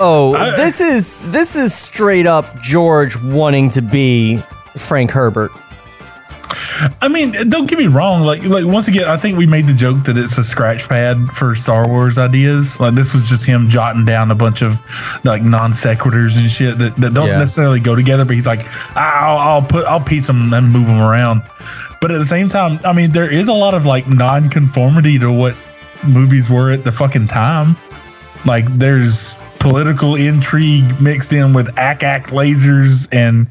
[0.00, 4.42] Oh, this is this is straight up George wanting to be
[4.76, 5.52] Frank Herbert.
[7.00, 8.22] I mean, don't get me wrong.
[8.22, 11.28] Like, like once again, I think we made the joke that it's a scratch pad
[11.28, 12.80] for Star Wars ideas.
[12.80, 14.80] Like, this was just him jotting down a bunch of
[15.24, 17.38] like non sequiturs and shit that, that don't Yeah.
[17.38, 18.24] necessarily go together.
[18.24, 18.66] But he's like,
[18.96, 21.42] I'll, I'll put, I'll piece them and move them around.
[22.00, 25.30] But at the same time, I mean, there is a lot of like non-conformity to
[25.30, 25.54] what
[26.04, 27.76] movies were at the fucking time.
[28.44, 33.46] Like, there's political intrigue mixed in with ack-ack lasers and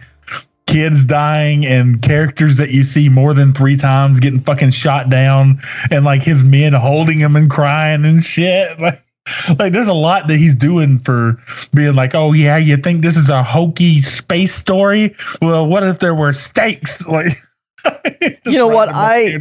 [0.71, 5.59] kids dying and characters that you see more than three times getting fucking shot down
[5.91, 8.69] and like his men holding him and crying and shit.
[8.79, 11.37] Like, like there's a lot that he's doing for
[11.75, 15.15] being like, oh yeah, you think this is a hokey space story?
[15.43, 17.05] Well, what if there were stakes?
[17.07, 17.37] Like,
[18.45, 18.89] You know what?
[18.91, 19.37] I.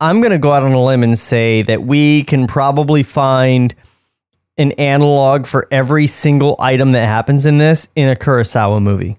[0.00, 3.72] I'm going to go out on a limb and say that we can probably find
[4.58, 9.16] an analog for every single item that happens in this in a Kurosawa movie.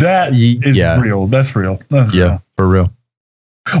[0.00, 1.00] That is yeah.
[1.00, 1.26] real.
[1.26, 1.80] That's real.
[1.88, 2.42] That's Yeah, real.
[2.56, 2.92] for real.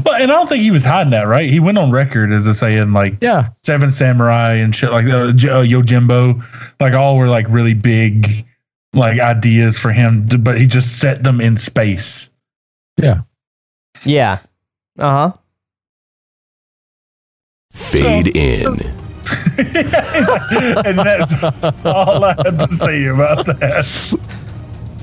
[0.04, 1.48] Well, and I don't think he was hiding that, right?
[1.48, 5.32] He went on record as a saying like, yeah, Seven Samurai and shit like that.
[5.36, 6.42] J- uh, Yojimbo,
[6.78, 8.44] like all were like really big,
[8.92, 12.28] like ideas for him, to, but he just set them in space.
[12.98, 13.22] Yeah.
[14.04, 14.40] Yeah.
[14.98, 15.36] Uh huh.
[17.72, 18.66] Fade in.
[19.58, 21.42] and that's
[21.84, 23.86] all I had to say about that.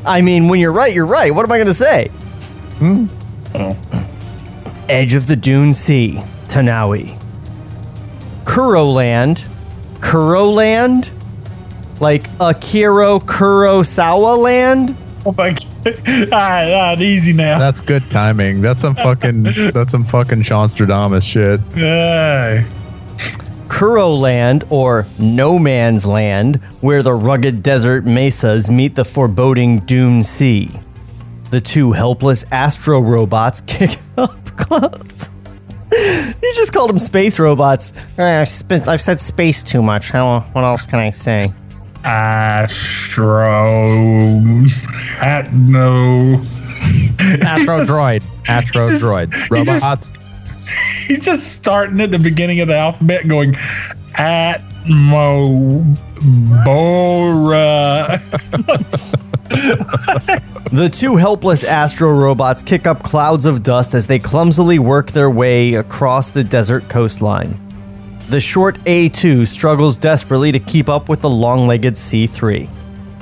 [0.05, 1.33] I mean, when you're right, you're right.
[1.33, 2.11] What am I going to say?
[2.81, 3.77] Oh.
[4.87, 7.19] Edge of the Dune Sea, Tanawi.
[8.43, 9.47] Kuroland.
[9.99, 11.11] Kuroland?
[11.99, 14.97] Like Akira Kurosawa land?
[15.25, 15.65] Oh my god.
[15.87, 17.57] All right, all right, easy now.
[17.57, 18.61] That's good timing.
[18.61, 21.61] That's some fucking that's some fucking Sean shit.
[23.69, 23.75] Hey.
[23.75, 30.71] Kuroland, or No Man's Land, where the rugged desert mesas meet the foreboding Dune Sea.
[31.51, 35.29] The two helpless astro robots kick up clouds.
[35.91, 37.93] you just called them space robots.
[38.17, 40.09] Uh, I've, I've said space too much.
[40.09, 41.47] How, what else can I say?
[42.03, 43.35] Astro.
[45.21, 46.35] At no.
[47.41, 48.23] Astro droid.
[48.47, 49.49] Astro droid.
[49.49, 50.11] Robots.
[51.07, 53.53] He's just starting at the beginning of the alphabet going
[54.13, 55.83] Atmo
[56.63, 58.21] Bora.
[60.71, 65.29] The two helpless astro robots kick up clouds of dust as they clumsily work their
[65.29, 67.59] way across the desert coastline.
[68.29, 72.67] The short A2 struggles desperately to keep up with the long legged C3.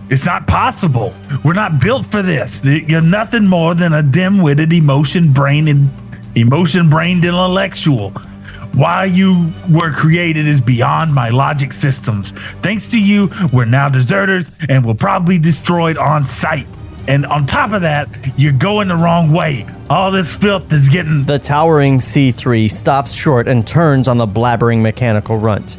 [0.10, 1.14] It's not possible.
[1.44, 2.64] We're not built for this.
[2.64, 4.72] You're nothing more than a dim-witted,
[6.36, 8.10] emotion-brained, emotion-brained intellectual.
[8.74, 12.32] Why you were created is beyond my logic systems.
[12.62, 16.68] Thanks to you, we're now deserters and will probably be destroyed on sight.
[17.08, 19.68] And on top of that, you're going the wrong way.
[19.90, 21.24] All this filth is getting.
[21.24, 25.78] The towering C3 stops short and turns on the blabbering mechanical runt.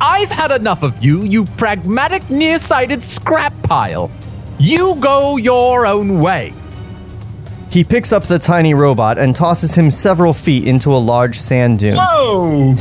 [0.00, 4.10] I've had enough of you, you pragmatic, nearsighted scrap pile.
[4.58, 6.52] You go your own way.
[7.76, 11.80] He picks up the tiny robot and tosses him several feet into a large sand
[11.80, 11.96] dune.
[11.98, 12.74] Whoa!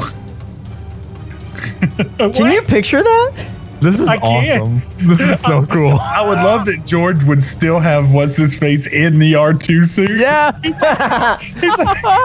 [2.31, 3.51] Can you picture that?
[3.81, 4.61] This is I can't.
[4.61, 5.07] awesome.
[5.17, 5.99] This is so cool.
[5.99, 10.11] I would love that George would still have what's his face in the R2 suit.
[10.11, 10.57] Yeah.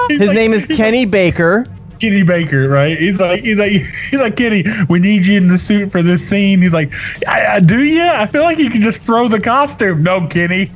[0.09, 1.67] His name is Kenny Baker.
[1.99, 2.97] Kenny Baker, right?
[2.97, 6.25] He's like, he's like, he's like, Kenny, we need you in the suit for this
[6.25, 6.63] scene.
[6.63, 6.93] He's like,
[7.27, 8.01] I, I do you?
[8.01, 10.05] I feel like you can just throw the costume.
[10.05, 10.71] No, Kenny,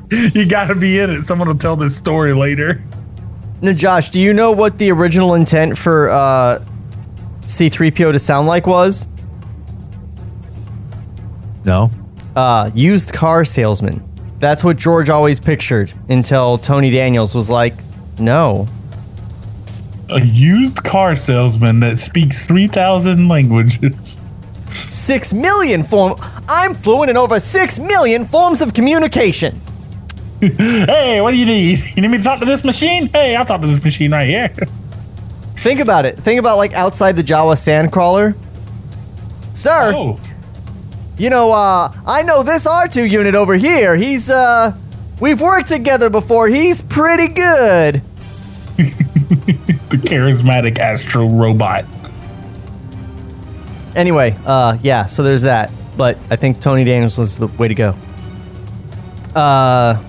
[0.10, 1.26] you got to be in it.
[1.26, 2.82] Someone will tell this story later.
[3.60, 6.64] Now, Josh, do you know what the original intent for uh,
[7.42, 9.06] C3PO to sound like was?
[11.64, 11.90] No.
[12.34, 14.02] Uh, used car salesman.
[14.38, 17.74] That's what George always pictured until Tony Daniels was like,
[18.18, 18.66] no.
[20.08, 24.18] A used car salesman that speaks 3,000 languages.
[24.70, 26.14] Six million form.
[26.48, 29.60] I'm fluent in over six million forms of communication.
[30.48, 31.78] Hey, what do you need?
[31.94, 33.08] You need me to talk to this machine?
[33.08, 34.48] Hey, I'll talk to this machine right here.
[35.56, 36.18] Think about it.
[36.18, 38.36] Think about like outside the Jawa Sandcrawler.
[39.52, 40.18] Sir, Oh,
[41.18, 43.94] you know, uh, I know this R2 unit over here.
[43.94, 44.74] He's, uh,
[45.20, 46.48] we've worked together before.
[46.48, 48.02] He's pretty good.
[48.76, 51.84] the charismatic astro robot.
[53.94, 55.70] Anyway, uh, yeah, so there's that.
[55.96, 57.94] But I think Tony Daniels was the way to go.
[59.34, 60.02] Uh,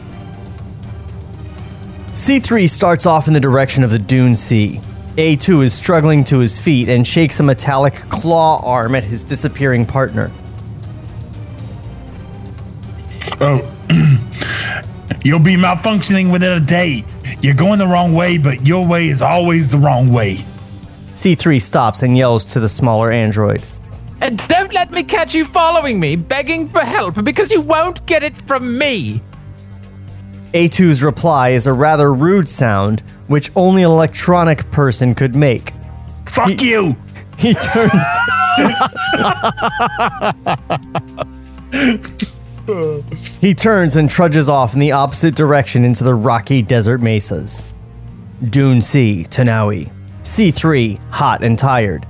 [2.14, 4.80] C3 starts off in the direction of the Dune Sea.
[5.16, 9.84] A2 is struggling to his feet and shakes a metallic claw arm at his disappearing
[9.84, 10.32] partner.
[13.41, 13.68] Oh,
[15.24, 17.03] you'll be malfunctioning within a day.
[17.41, 20.45] You're going the wrong way, but your way is always the wrong way.
[21.14, 23.66] C3 stops and yells to the smaller android.
[24.22, 28.22] And don't let me catch you following me, begging for help, because you won't get
[28.22, 29.20] it from me.
[30.54, 35.74] A2's reply is a rather rude sound, which only an electronic person could make.
[36.28, 36.95] Fuck you!
[37.36, 37.91] He turns.
[43.41, 47.66] he turns and trudges off in the opposite direction into the rocky desert mesas.
[48.51, 49.91] Dune Sea, Tanawi.
[50.22, 52.06] C3, hot and tired,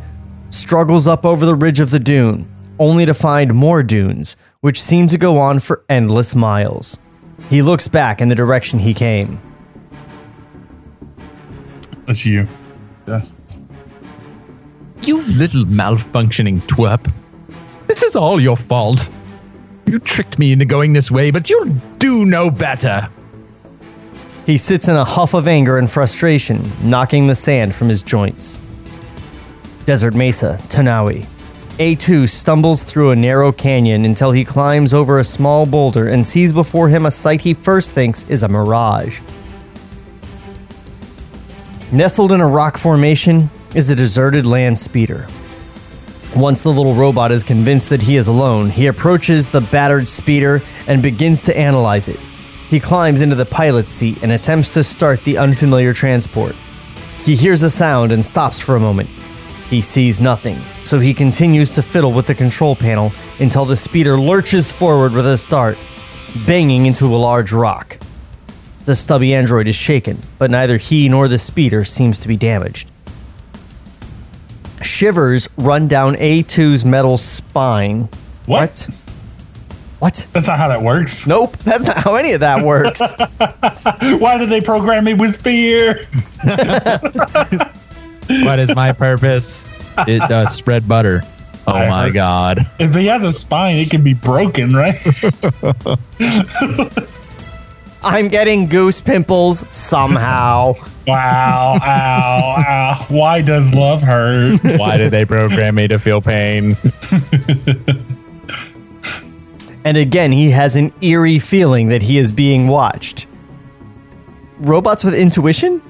[0.50, 5.08] struggles up over the ridge of the dune, only to find more dunes, which seem
[5.08, 7.00] to go on for endless miles.
[7.54, 9.40] He looks back in the direction he came.
[12.08, 12.48] That's you.
[13.08, 13.22] Yeah.
[15.04, 17.14] You little malfunctioning twerp.
[17.86, 19.08] This is all your fault.
[19.86, 23.08] You tricked me into going this way, but you'll do no better.
[24.48, 28.58] He sits in a huff of anger and frustration, knocking the sand from his joints.
[29.86, 31.28] Desert Mesa, Tanawi.
[31.80, 36.54] A2 stumbles through a narrow canyon until he climbs over a small boulder and sees
[36.54, 39.22] before him a sight he first thinks is a mirage.
[41.92, 45.26] Nestled in a rock formation is a deserted land speeder.
[46.36, 50.62] Once the little robot is convinced that he is alone, he approaches the battered speeder
[50.86, 52.20] and begins to analyze it.
[52.70, 56.56] He climbs into the pilot's seat and attempts to start the unfamiliar transport.
[57.24, 59.10] He hears a sound and stops for a moment.
[59.74, 64.20] He sees nothing, so he continues to fiddle with the control panel until the speeder
[64.20, 65.80] lurches forward with a start,
[66.46, 67.98] banging into a large rock.
[68.86, 72.92] The stubby android is shaken, but neither he nor the speeder seems to be damaged.
[74.84, 78.10] Shivers run down A2's metal spine.
[78.46, 78.88] What?
[79.98, 80.28] What?
[80.34, 81.26] That's not how that works.
[81.26, 83.02] Nope, that's not how any of that works.
[84.22, 86.06] Why did they program me with fear?
[88.44, 89.66] What is my purpose?
[90.08, 91.22] It does spread butter.
[91.68, 92.60] Oh I my heard- god.
[92.80, 95.00] If he has a spine, it can be broken, right?
[98.06, 100.74] I'm getting goose pimples somehow.
[101.08, 103.06] wow, ow, ow.
[103.08, 104.60] Why does love hurt?
[104.78, 106.76] Why did they program me to feel pain?
[109.86, 113.28] And again, he has an eerie feeling that he is being watched.
[114.60, 115.82] Robots with intuition?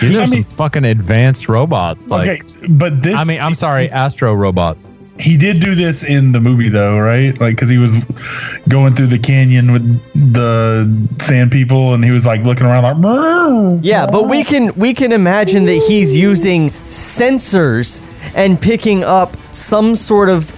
[0.00, 2.08] These are some fucking advanced robots.
[2.08, 3.14] Like, okay, but this.
[3.14, 4.90] I mean, I'm sorry, Astro robots.
[5.20, 7.38] He did do this in the movie, though, right?
[7.38, 7.94] Like, because he was
[8.68, 12.98] going through the canyon with the sand people, and he was like looking around, like,
[12.98, 18.00] "Meow." Yeah, but we can we can imagine that he's using sensors
[18.34, 20.52] and picking up some sort of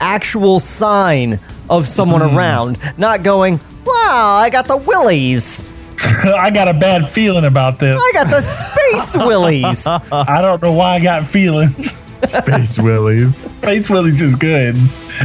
[0.00, 1.38] actual sign
[1.68, 2.34] of someone mm.
[2.34, 5.64] around, not going, "Wow, I got the willies.
[6.38, 8.00] I got a bad feeling about this.
[8.00, 11.96] I got the space willies." I don't know why I got feelings.
[12.26, 13.36] Space Willies.
[13.62, 14.76] Space Willies is good.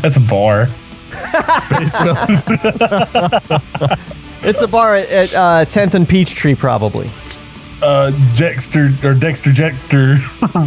[0.02, 0.68] That's a bar.
[1.12, 2.42] Space Willies.
[4.44, 7.10] It's a bar at, at uh, 10th and Peachtree, probably.
[7.82, 10.18] Uh, Dexter or Dexter Jettster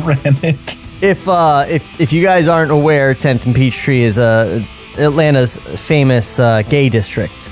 [0.07, 0.77] ran it.
[1.03, 4.63] If uh, if if you guys aren't aware, 10th and Peachtree is uh,
[4.99, 7.49] Atlanta's famous uh, gay district,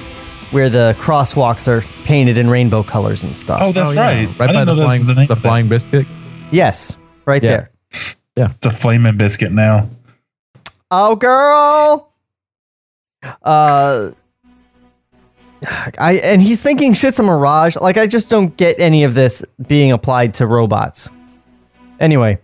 [0.51, 3.61] where the crosswalks are painted in rainbow colors and stuff.
[3.63, 4.01] Oh, that's Oh, yeah.
[4.01, 4.29] right.
[4.39, 6.07] Right I by didn't the know that's flying, the name the flying biscuit.
[6.51, 6.97] Yes,
[7.27, 7.51] right Yeah.
[7.51, 7.71] there.
[8.37, 9.89] Yeah, the flaming biscuit now.
[10.91, 12.13] Oh, girl.
[13.43, 14.11] Uh,
[15.99, 17.77] I and he's thinking shit's a mirage.
[17.77, 21.11] Like I just don't get any of this being applied to robots.
[21.99, 22.39] Anyway,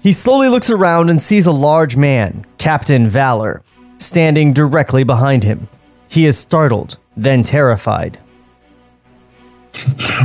[0.00, 3.62] he slowly looks around and sees a large man, Captain Valor,
[3.98, 5.66] standing directly behind him.
[6.06, 8.18] He is startled, then terrified.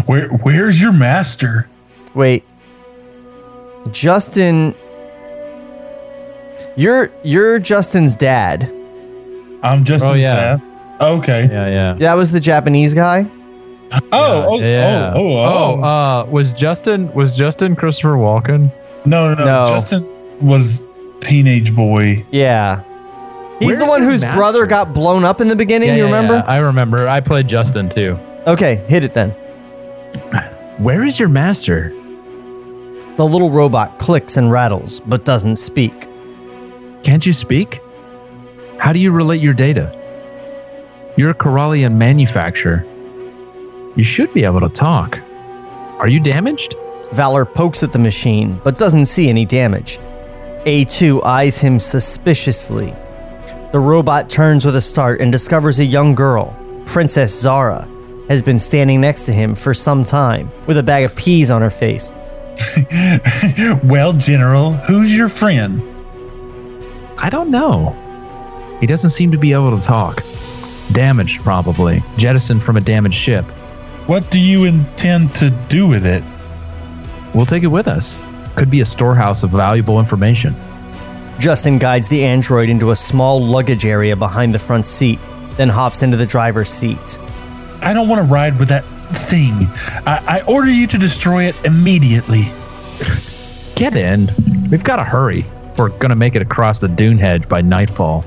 [0.06, 1.70] Where where's your master?
[2.14, 2.44] Wait.
[3.92, 4.76] Justin
[6.76, 8.64] You're you're Justin's dad.
[9.64, 10.58] I'm Justin's Oh, yeah.
[10.58, 10.62] dad.
[11.02, 11.44] Okay.
[11.50, 11.94] Yeah, yeah.
[11.94, 13.26] That was the Japanese guy?
[13.92, 15.14] Oh, oh, Yeah.
[15.16, 15.84] oh, oh, oh.
[15.84, 18.72] uh, was Justin was Justin Christopher Walken?
[19.06, 19.70] No, no, no, No.
[19.70, 20.06] Justin
[20.46, 20.86] was
[21.22, 22.26] teenage boy.
[22.32, 22.84] Yeah.
[23.60, 24.38] He's Where's the one whose master?
[24.38, 26.34] brother got blown up in the beginning, Yeah, you yeah, remember?
[26.36, 26.44] yeah.
[26.46, 27.08] I remember.
[27.08, 28.18] I played Justin too.
[28.46, 29.32] Okay, hit it then.
[30.78, 31.90] Where is your master?
[33.18, 36.08] The little robot clicks and rattles, but doesn't speak.
[37.04, 37.82] Can't you speak?
[38.78, 39.92] How do you relate your data?
[41.18, 42.86] You're a Corellian manufacturer.
[43.96, 45.18] You should be able to talk.
[45.98, 46.76] Are you damaged?
[47.12, 49.98] Valor pokes at the machine, but doesn't see any damage.
[50.66, 52.94] A2 eyes him suspiciously.
[53.72, 57.86] The robot turns with a start and discovers a young girl, Princess Zara,
[58.30, 61.62] has been standing next to him for some time with a bag of peas on
[61.62, 62.14] her face.
[63.84, 65.82] well, General, who's your friend?
[67.18, 67.92] I don't know.
[68.80, 70.24] He doesn't seem to be able to talk.
[70.94, 72.02] Damaged, probably.
[72.18, 73.44] Jettisoned from a damaged ship.
[74.06, 76.24] What do you intend to do with it?
[77.36, 78.22] We'll take it with us.
[78.56, 80.56] Could be a storehouse of valuable information.
[81.40, 85.20] Justin guides the android into a small luggage area behind the front seat,
[85.52, 87.20] then hops into the driver's seat.
[87.82, 88.84] I don't want to ride with that
[89.14, 89.54] thing.
[90.06, 92.52] I, I order you to destroy it immediately.
[93.76, 94.32] Get in.
[94.72, 95.46] We've got to hurry.
[95.78, 98.26] We're going to make it across the dune hedge by nightfall.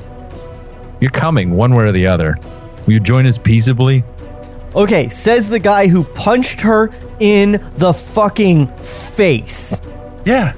[1.00, 2.38] You're coming one way or the other.
[2.86, 4.04] Will you join us peaceably?
[4.76, 9.82] Okay, says the guy who punched her in the fucking face.
[10.24, 10.52] Yeah,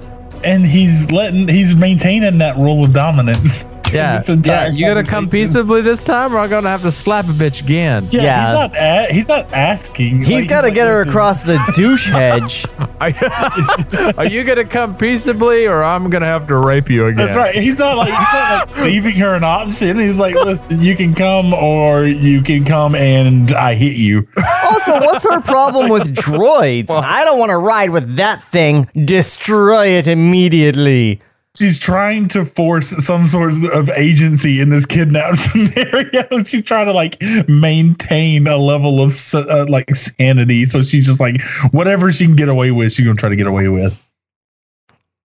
[0.45, 3.65] and he's letting he's maintaining that role of dominance.
[4.03, 4.73] Yeah, This entire yeah.
[4.75, 8.09] You gonna come peaceably this time, or I'm gonna have to slap a bitch again?
[8.11, 8.49] Yeah, Yeah.
[8.49, 8.77] he's not.
[8.77, 10.23] A- he's not asking.
[10.23, 12.65] He's Like, got to like, get her across the douche hedge.
[14.19, 17.27] Are you gonna come peaceably, or I'm gonna have to rape you again?
[17.27, 17.55] That's right.
[17.55, 19.99] He's not like he's not like leaving her an option.
[19.99, 24.27] He's like, listen, you can come or you can come and I hit you.
[24.65, 26.91] Also, what's her problem with droids?
[26.91, 28.85] I don't want to ride with that thing.
[29.05, 31.21] Destroy it immediately.
[31.55, 36.43] She's trying to force some sort of agency in this kidnap scenario.
[36.45, 40.65] She's trying to like maintain a level of uh, like sanity.
[40.65, 41.43] So she's just like
[41.73, 44.03] whatever she can get away with, she's gonna try to get away with.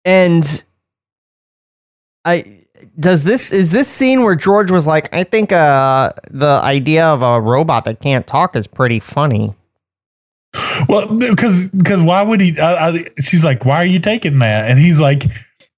[0.06, 0.64] And
[2.24, 2.60] I
[2.98, 7.20] does this is this scene where George was like, I think uh the idea of
[7.20, 9.54] a robot that can't talk is pretty funny.
[10.88, 12.58] Well, because because why would he?
[12.58, 14.70] I, I, she's like, why are you taking that?
[14.70, 15.24] And he's like,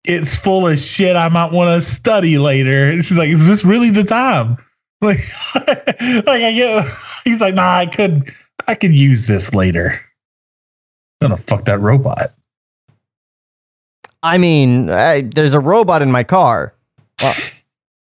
[0.08, 1.16] it's full of shit.
[1.16, 2.90] I might want to study later.
[2.90, 4.58] And she's like, is this really the time?
[5.02, 5.18] Like,
[5.54, 6.86] like I get.
[7.24, 8.30] He's like, nah, I could,
[8.66, 10.00] I could use this later.
[11.20, 12.32] I'm gonna fuck that robot.
[14.22, 16.72] I mean, I, there's a robot in my car.
[17.20, 17.34] Well,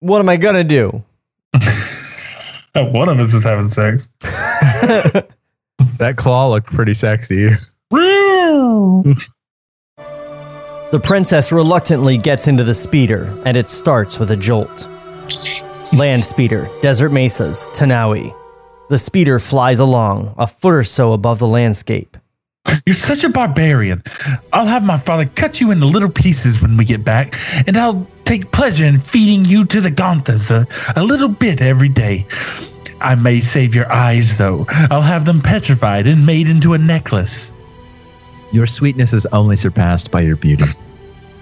[0.00, 1.02] what am I gonna do?
[2.74, 4.06] One of us is having sex.
[5.98, 7.50] That claw looked pretty sexy.
[10.92, 14.86] The princess reluctantly gets into the speeder, and it starts with a jolt.
[15.96, 18.36] Land speeder, desert mesas, Tanawi.
[18.90, 22.18] The speeder flies along, a foot or so above the landscape.
[22.84, 24.02] You're such a barbarian.
[24.52, 28.06] I'll have my father cut you into little pieces when we get back, and I'll
[28.26, 32.26] take pleasure in feeding you to the Gonthas a, a little bit every day.
[33.00, 34.66] I may save your eyes, though.
[34.68, 37.54] I'll have them petrified and made into a necklace.
[38.52, 40.64] Your sweetness is only surpassed by your beauty.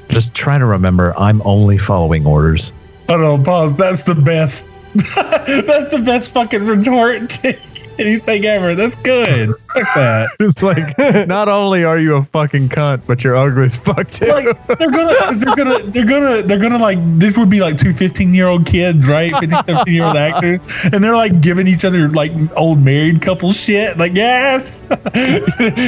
[0.09, 2.73] Just try to remember, I'm only following orders.
[3.09, 3.77] Oh no, pause.
[3.77, 4.65] That's the best.
[4.95, 7.59] That's the best fucking retort to
[7.99, 8.75] anything ever.
[8.75, 9.51] That's good.
[9.73, 10.31] Fuck that.
[10.41, 14.27] It's like, not only are you a fucking cunt, but you're ugly as fuck too.
[14.27, 16.99] Like they're gonna, they're gonna, they're gonna, they're gonna like.
[17.19, 19.33] This would be like two 15 year old kids, right?
[19.33, 23.53] 15, 17 year old actors, and they're like giving each other like old married couple
[23.53, 23.99] shit.
[23.99, 24.83] Like, yes,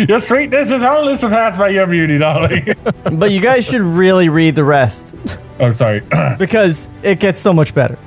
[0.09, 2.75] your sweetness is only surpassed by your beauty, darling.
[3.13, 5.17] But you guys should really read the rest
[5.63, 6.01] oh, sorry.
[6.39, 7.99] because it gets so much better.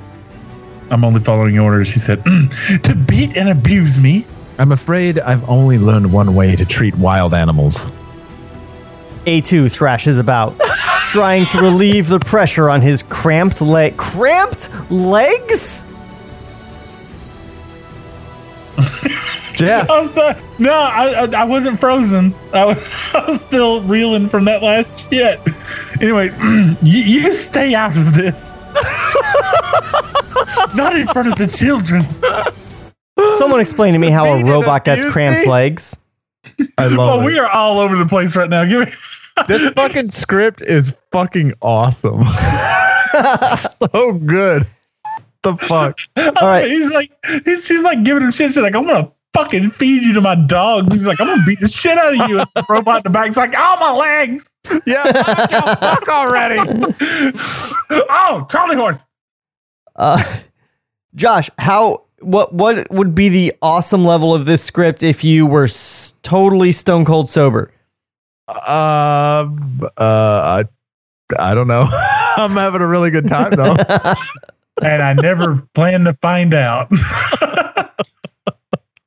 [0.90, 1.90] I'm only following orders.
[1.90, 2.24] He said
[2.84, 4.24] to beat and abuse me.
[4.58, 7.90] I'm afraid I've only learned one way to treat wild animals.
[9.26, 10.58] A2 thrashes about,
[11.06, 13.96] trying to relieve the pressure on his cramped leg.
[13.96, 15.84] Cramped legs?
[19.54, 19.90] Jeff.
[19.90, 20.36] I'm sorry.
[20.58, 22.34] No, I, I I wasn't frozen.
[22.52, 22.78] I was,
[23.14, 25.40] I was still reeling from that last shit.
[26.00, 26.28] Anyway,
[26.82, 28.45] you, you stay out of this.
[30.74, 32.04] Not in front of the children.
[33.38, 35.50] Someone explain to me how a robot gets cramped me.
[35.50, 35.98] legs.
[36.78, 37.24] I love Oh, it.
[37.26, 38.64] we are all over the place right now.
[38.64, 38.92] Give me.
[39.48, 42.24] this fucking script is fucking awesome.
[43.92, 44.66] so good.
[45.42, 45.98] The fuck.
[46.16, 46.66] All right.
[46.70, 47.10] He's like,
[47.44, 48.50] he's, she's like giving him shit.
[48.52, 50.92] She's like, I'm gonna fucking feed you to my dogs.
[50.92, 52.40] He's like, I'm gonna beat the shit out of you.
[52.40, 54.50] And the robot in the back's like, oh my legs.
[54.86, 56.58] Yeah, fuck, you, fuck already.
[57.90, 58.98] oh, Charlie horse.
[59.94, 60.22] Uh,
[61.14, 65.64] Josh, how what what would be the awesome level of this script if you were
[65.64, 67.70] s- totally stone cold sober?
[68.48, 69.48] Uh,
[69.96, 70.64] uh, I,
[71.38, 71.88] I don't know.
[72.36, 73.74] I'm having a really good time though.
[74.82, 76.88] And I never plan to find out.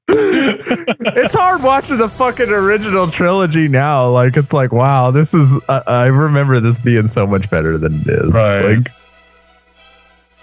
[1.16, 4.10] it's hard watching the fucking original trilogy now.
[4.10, 5.53] Like it's like, wow, this is.
[5.70, 8.32] I, I remember this being so much better than it is.
[8.32, 8.78] Right.
[8.78, 8.91] Like,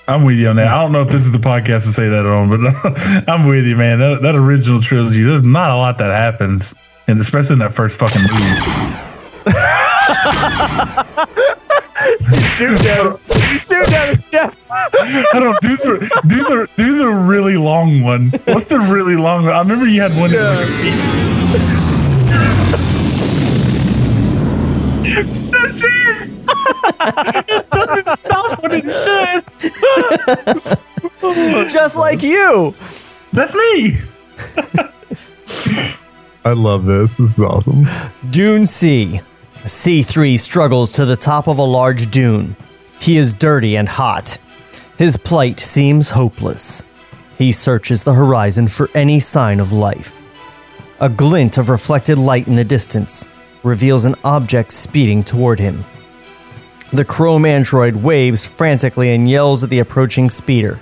[0.08, 0.68] I'm with you on that.
[0.68, 3.66] I don't know if this is the podcast to say that on, but I'm with
[3.66, 3.98] you, man.
[3.98, 6.76] That, that original trilogy, there's not a lot that happens,
[7.08, 8.32] and especially in that first fucking movie.
[12.56, 13.18] shoot down,
[13.50, 14.56] you shoot down his Jeff.
[14.70, 18.30] I don't do the do the do the really long one.
[18.44, 19.52] What's the really long one?
[19.54, 20.30] I remember you had one.
[20.30, 21.96] that was like
[25.50, 26.30] That's it.
[27.48, 29.44] it doesn't stop when it should.
[31.70, 32.74] Just like you.
[33.32, 33.98] That's me.
[36.44, 37.16] I love this.
[37.16, 37.86] This is awesome.
[38.30, 39.20] Dune Sea.
[39.66, 42.54] C3 struggles to the top of a large dune.
[43.00, 44.38] He is dirty and hot.
[44.96, 46.84] His plight seems hopeless.
[47.36, 50.22] He searches the horizon for any sign of life.
[51.00, 53.26] A glint of reflected light in the distance
[53.64, 55.84] reveals an object speeding toward him.
[56.92, 60.80] The chrome android waves frantically and yells at the approaching speeder.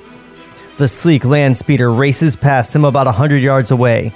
[0.76, 4.12] The sleek land speeder races past him about a hundred yards away.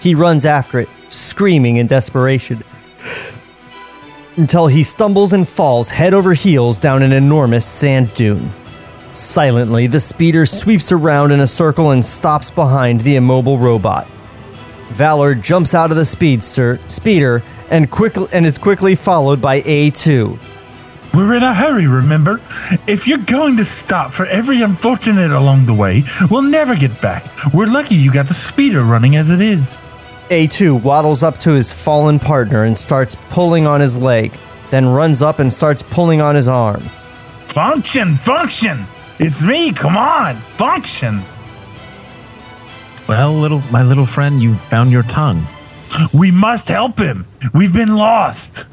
[0.00, 2.64] He runs after it, screaming in desperation,
[4.36, 8.50] until he stumbles and falls head over heels down an enormous sand dune.
[9.12, 14.06] Silently, the speeder sweeps around in a circle and stops behind the immobile robot.
[14.90, 20.38] Valor jumps out of the speedster speeder and quickly and is quickly followed by A2.
[21.14, 22.42] We're in a hurry, remember?
[22.86, 27.24] If you're going to stop for every unfortunate along the way, we'll never get back.
[27.54, 29.80] We're lucky you got the speeder running as it is.
[30.30, 34.36] A2 waddles up to his fallen partner and starts pulling on his leg,
[34.70, 36.82] then runs up and starts pulling on his arm.
[37.46, 38.86] Function, function!
[39.18, 41.22] It's me, come on, function!
[43.08, 45.46] Well, little my little friend, you've found your tongue.
[46.12, 47.24] We must help him.
[47.54, 48.66] We've been lost.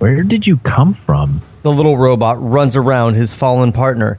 [0.00, 1.40] Where did you come from?
[1.62, 4.18] The little robot runs around his fallen partner,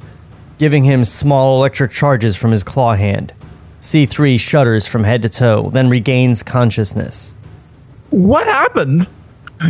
[0.57, 3.33] giving him small electric charges from his claw hand.
[3.85, 7.35] C3 shudders from head to toe, then regains consciousness.
[8.09, 9.07] What happened?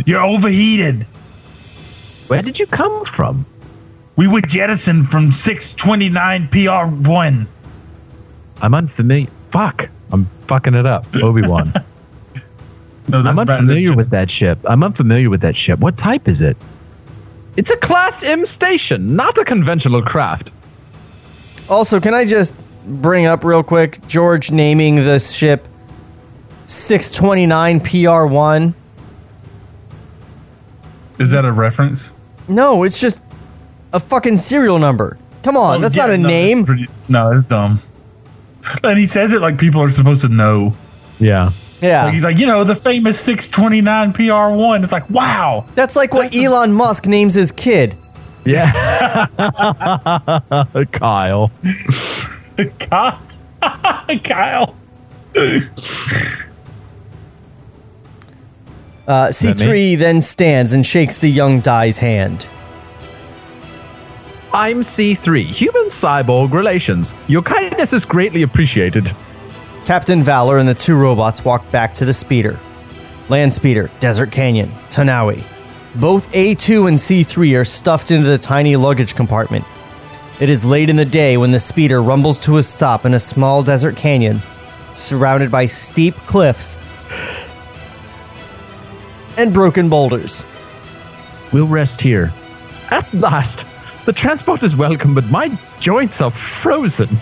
[0.06, 1.06] You're overheated.
[2.28, 3.44] Where did you come from?
[4.16, 7.46] We were jettisoned from 629 PR1.
[8.62, 9.28] I'm unfamiliar.
[9.50, 9.90] Fuck.
[10.10, 11.04] I'm fucking it up.
[11.22, 11.74] Obi Wan.
[13.08, 13.50] No, I'm bad.
[13.50, 14.58] unfamiliar That's with that ship.
[14.64, 15.78] I'm unfamiliar with that ship.
[15.80, 16.56] What type is it?
[17.56, 20.52] It's a Class M station, not a conventional craft.
[21.68, 22.54] Also, can I just
[22.86, 25.68] bring up real quick George naming this ship
[26.66, 28.74] 629 PR1?
[31.18, 32.16] Is that a reference?
[32.48, 33.22] No, it's just
[33.92, 35.18] a fucking serial number.
[35.42, 36.58] Come on, Oh, that's yeah, not a no, name.
[36.58, 37.80] That's pretty, no, that's dumb.
[38.82, 40.74] And he says it like people are supposed to know.
[41.18, 41.50] Yeah.
[41.80, 42.04] Yeah.
[42.04, 44.82] Like he's like, you know, the famous 629 PR1.
[44.82, 45.64] It's like, wow.
[45.74, 47.96] That's like what Elon Musk names his kid.
[48.44, 49.26] Yeah.
[50.92, 51.50] Kyle.
[52.78, 53.20] Kyle.
[54.24, 54.76] Kyle.
[59.06, 62.46] Uh, C3 then stands and shakes the young Dai's hand.
[64.52, 67.14] I'm C3, human cyborg relations.
[67.28, 69.14] Your kindness is greatly appreciated.
[69.84, 72.58] Captain Valor and the two robots walk back to the speeder.
[73.28, 75.44] Land speeder, Desert Canyon, Tanawi.
[75.96, 79.64] Both A2 and C3 are stuffed into the tiny luggage compartment.
[80.38, 83.18] It is late in the day when the speeder rumbles to a stop in a
[83.18, 84.42] small desert canyon,
[84.92, 86.76] surrounded by steep cliffs
[89.38, 90.44] and broken boulders.
[91.52, 92.34] We'll rest here.
[92.90, 93.66] At last,
[94.04, 97.18] the transport is welcome, but my joints are frozen.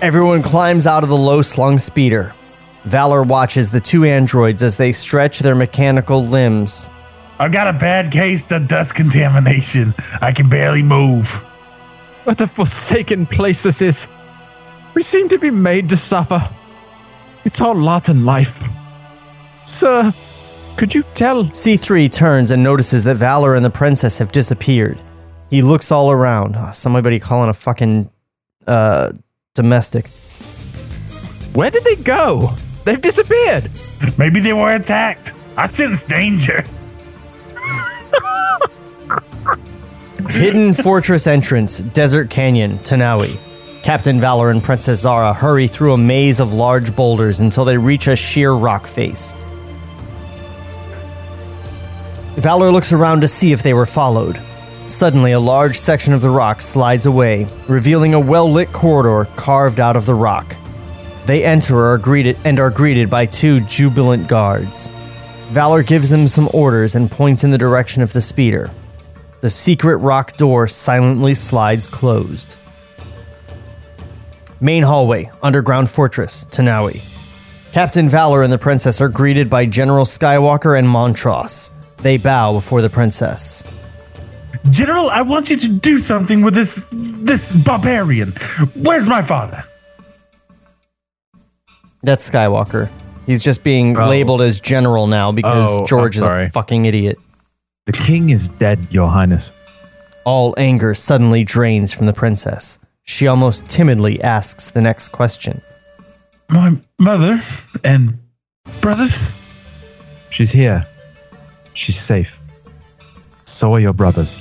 [0.00, 2.34] Everyone climbs out of the low slung speeder.
[2.86, 6.88] Valor watches the two androids as they stretch their mechanical limbs.
[7.42, 9.96] I've got a bad case of dust contamination.
[10.20, 11.28] I can barely move.
[12.22, 14.06] What a forsaken place this is.
[14.94, 16.48] We seem to be made to suffer.
[17.44, 18.62] It's our lot in life.
[19.64, 20.14] Sir,
[20.76, 21.46] could you tell?
[21.46, 25.02] C3 turns and notices that Valor and the princess have disappeared.
[25.50, 26.54] He looks all around.
[26.56, 28.08] Oh, somebody calling a fucking
[28.68, 29.14] uh,
[29.56, 30.06] domestic.
[31.54, 32.52] Where did they go?
[32.84, 33.68] They've disappeared.
[34.16, 35.34] Maybe they were attacked.
[35.56, 36.64] I sense danger.
[40.28, 43.38] Hidden fortress entrance, Desert Canyon, Tanawi.
[43.82, 48.06] Captain Valor and Princess Zara hurry through a maze of large boulders until they reach
[48.06, 49.34] a sheer rock face.
[52.36, 54.40] Valor looks around to see if they were followed.
[54.86, 59.80] Suddenly, a large section of the rock slides away, revealing a well lit corridor carved
[59.80, 60.56] out of the rock.
[61.26, 64.90] They enter are greeted, and are greeted by two jubilant guards.
[65.52, 68.70] Valor gives them some orders and points in the direction of the speeder.
[69.42, 72.56] The secret rock door silently slides closed.
[74.62, 77.02] Main hallway, underground fortress, Tanawi.
[77.72, 81.70] Captain Valor and the princess are greeted by General Skywalker and Montross.
[81.98, 83.62] They bow before the princess.
[84.70, 88.30] General, I want you to do something with this this barbarian.
[88.74, 89.62] Where's my father?
[92.02, 92.90] That's Skywalker.
[93.26, 94.08] He's just being Oh.
[94.08, 97.18] labeled as general now because Oh, George is a fucking idiot.
[97.86, 99.52] The king is dead, Your Highness.
[100.24, 102.78] All anger suddenly drains from the princess.
[103.04, 105.60] She almost timidly asks the next question.
[106.48, 107.42] My mother
[107.84, 108.18] and
[108.80, 109.32] brothers?
[110.30, 110.86] She's here.
[111.74, 112.38] She's safe.
[113.44, 114.36] So are your brothers.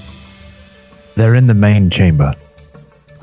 [1.15, 2.33] They're in the main chamber.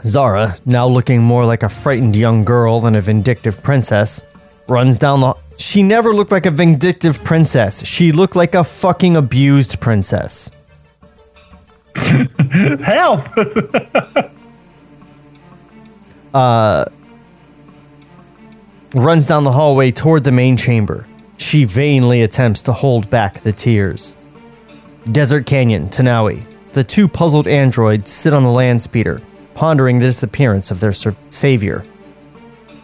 [0.01, 4.23] Zara, now looking more like a frightened young girl than a vindictive princess,
[4.69, 5.35] runs down the.
[5.59, 7.85] She never looked like a vindictive princess.
[7.85, 10.53] She looked like a fucking abused princess.
[12.81, 13.25] Help!
[16.35, 16.85] uh,
[18.95, 21.07] runs down the hallway toward the main chamber.
[21.39, 24.15] She vainly attempts to hold back the tears.
[25.11, 26.45] Desert Canyon, Tanawi.
[26.73, 29.21] The two puzzled androids sit on the land speeder,
[29.55, 31.85] pondering the disappearance of their savior.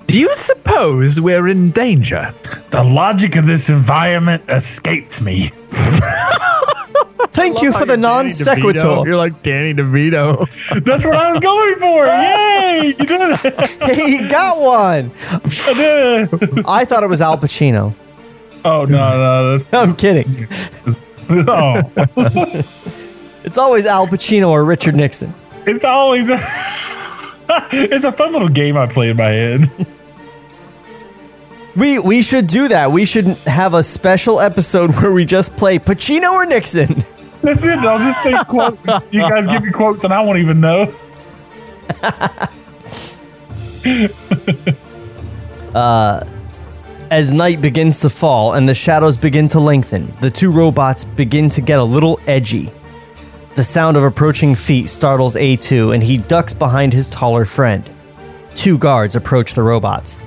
[0.08, 0.34] Do you
[0.74, 2.34] suppose we're in danger?
[2.70, 5.50] The logic of this environment escapes me.
[7.30, 9.02] Thank you for the non sequitur.
[9.04, 10.38] You're like Danny DeVito.
[10.84, 12.06] That's what I was going for.
[12.06, 12.94] Yay!
[12.98, 13.96] You did it.
[14.22, 15.12] he got one.
[15.32, 16.64] I did it.
[16.66, 17.94] I thought it was Al Pacino.
[18.64, 19.64] Oh no, no.
[19.72, 20.32] I'm kidding.
[21.28, 21.82] Oh.
[23.44, 25.34] It's always Al Pacino or Richard Nixon.
[25.66, 26.26] It's always
[27.72, 29.88] It's a fun little game I play in my head.
[31.76, 32.92] We we should do that.
[32.92, 36.88] We should have a special episode where we just play Pacino or Nixon.
[37.42, 37.78] That's it.
[37.80, 38.78] I'll just say quotes.
[39.12, 40.94] You guys give me quotes and I won't even know.
[45.74, 46.24] Uh,
[47.10, 51.48] as night begins to fall and the shadows begin to lengthen, the two robots begin
[51.48, 52.70] to get a little edgy.
[53.56, 57.90] The sound of approaching feet startles A2 and he ducks behind his taller friend.
[58.54, 60.20] Two guards approach the robots.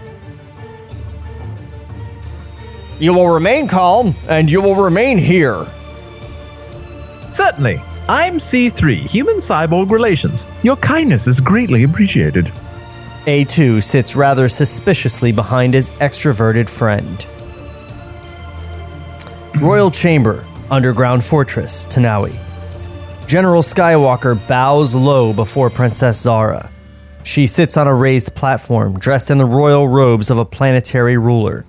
[3.00, 5.66] You will remain calm and you will remain here.
[7.34, 7.82] Certainly.
[8.10, 10.48] I'm C3, Human Cyborg Relations.
[10.64, 12.46] Your kindness is greatly appreciated.
[13.26, 17.28] A2 sits rather suspiciously behind his extroverted friend.
[19.62, 22.40] Royal Chamber, Underground Fortress, Tanawi.
[23.28, 26.72] General Skywalker bows low before Princess Zara.
[27.24, 31.66] She sits on a raised platform, dressed in the royal robes of a planetary ruler.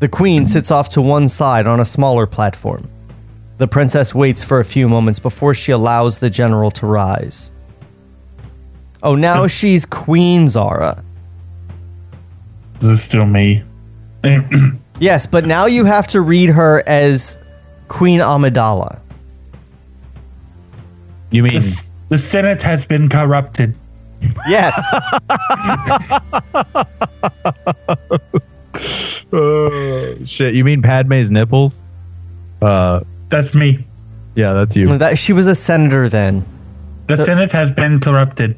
[0.00, 2.80] The Queen sits off to one side on a smaller platform.
[3.58, 7.52] The princess waits for a few moments before she allows the general to rise.
[9.02, 9.48] Oh, now hmm.
[9.48, 11.02] she's Queen Zara.
[12.80, 13.62] Is this is still me.
[15.00, 17.38] Yes, but now you have to read her as
[17.88, 19.00] Queen Amidala.
[21.30, 23.74] You mean the, the Senate has been corrupted.
[24.46, 24.76] Yes.
[29.32, 30.54] Oh, shit.
[30.54, 31.82] You mean Padme's nipples?
[32.62, 33.86] Uh, That's me.
[34.34, 34.98] yeah, that's you.
[34.98, 36.44] that she was a senator then.
[37.06, 38.56] The Senate has been corrupted.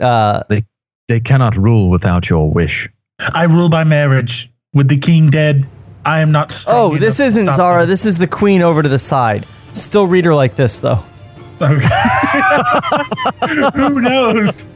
[0.00, 0.64] Uh, They
[1.08, 2.88] they cannot rule without your wish.
[3.34, 4.50] I rule by marriage.
[4.74, 5.66] With the king dead,
[6.06, 6.64] I am not.
[6.66, 7.80] oh, this isn't Zara.
[7.82, 7.88] them.
[7.90, 9.46] This is the Queen over to the side.
[9.74, 10.98] Still read her like this though.
[11.60, 11.86] Okay.
[13.76, 14.66] Who knows?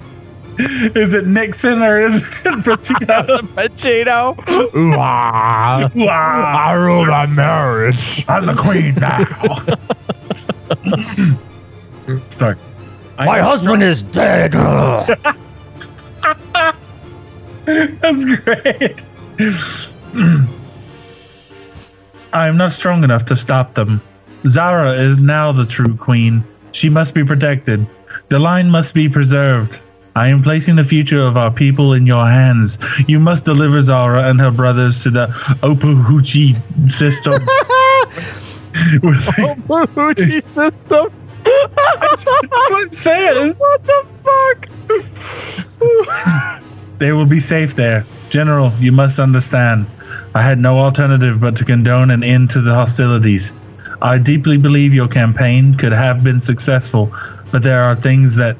[0.58, 2.28] Is it Nixon or is it
[2.64, 3.26] Pacino?
[3.56, 4.36] Pacino.
[4.96, 4.96] Wow.
[4.98, 5.90] Ah.
[6.08, 6.68] Ah.
[6.68, 8.24] I rule my marriage.
[8.26, 9.18] I'm the queen now.
[12.30, 12.58] Start.
[13.18, 14.52] My husband is dead.
[17.66, 19.02] That's great.
[22.32, 24.00] I am not strong enough to stop them.
[24.46, 26.42] Zara is now the true queen.
[26.72, 27.86] She must be protected.
[28.30, 29.80] The line must be preserved.
[30.16, 32.78] I am placing the future of our people in your hands.
[33.06, 35.26] You must deliver Zara and her brothers to the
[35.62, 36.56] Opahuchi
[36.90, 37.34] system.
[39.68, 41.12] Opahuchi system.
[42.70, 43.58] what says.
[43.58, 44.70] What the fuck?
[46.98, 48.06] They will be safe there.
[48.30, 49.86] General, you must understand.
[50.34, 53.52] I had no alternative but to condone an end to the hostilities.
[54.00, 57.12] I deeply believe your campaign could have been successful,
[57.52, 58.56] but there are things that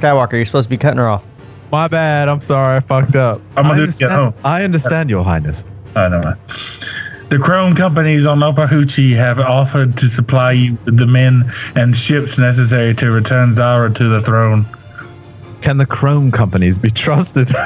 [0.00, 1.26] Skywalker, you're supposed to be cutting her off.
[1.72, 2.28] My bad.
[2.28, 2.76] I'm sorry.
[2.76, 3.38] I fucked up.
[3.56, 4.44] I'm gonna I do this at understand, home.
[4.44, 5.64] I understand, Your Highness.
[5.96, 6.34] Oh, I know.
[7.28, 12.38] The Chrome companies on Opahuchi have offered to supply you with the men and ships
[12.38, 14.64] necessary to return Zara to the throne.
[15.60, 17.48] Can the Chrome companies be trusted?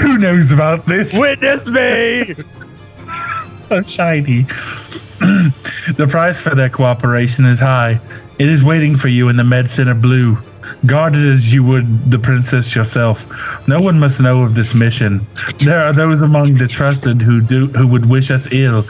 [0.00, 1.12] Who knows about this?
[1.14, 2.34] Witness me.
[3.68, 4.42] so shiny.
[5.20, 8.00] the price for their cooperation is high.
[8.38, 10.38] It is waiting for you in the Med Center Blue.
[10.86, 13.26] Guard it as you would the princess yourself.
[13.66, 15.26] No one must know of this mission.
[15.58, 18.84] There are those among the trusted who do who would wish us ill.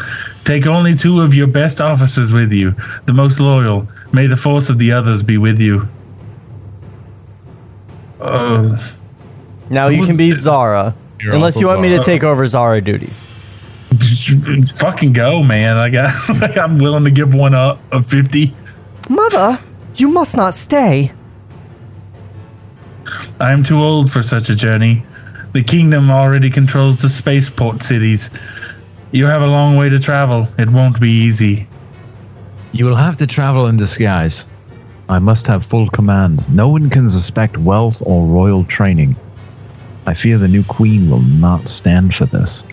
[0.44, 2.74] Take only two of your best officers with you,
[3.06, 3.86] the most loyal.
[4.12, 5.88] May the force of the others be with you.
[8.20, 8.76] Uh,
[9.70, 12.80] Now you can be Zara, You're unless you Uncle want me to take over Zara
[12.80, 13.26] duties.
[13.98, 15.76] just fucking go, man.
[15.76, 16.12] I got.
[16.40, 18.52] like I'm willing to give one up of fifty.
[19.08, 19.58] Mother,
[19.94, 21.12] you must not stay.
[23.40, 25.04] I am too old for such a journey.
[25.52, 28.30] The kingdom already controls the spaceport cities.
[29.12, 30.46] You have a long way to travel.
[30.58, 31.66] It won't be easy.
[32.72, 34.46] You will have to travel in disguise.
[35.08, 36.46] I must have full command.
[36.54, 39.16] No one can suspect wealth or royal training.
[40.06, 42.64] I fear the new queen will not stand for this.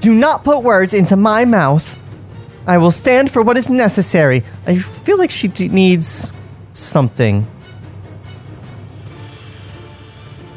[0.00, 1.98] Do not put words into my mouth.
[2.66, 4.42] I will stand for what is necessary.
[4.66, 6.32] I feel like she d- needs
[6.72, 7.46] something.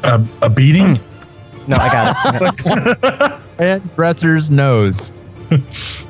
[0.04, 0.98] A, a beating?
[1.66, 3.40] No, I got it.
[3.58, 5.12] And dresser's nose.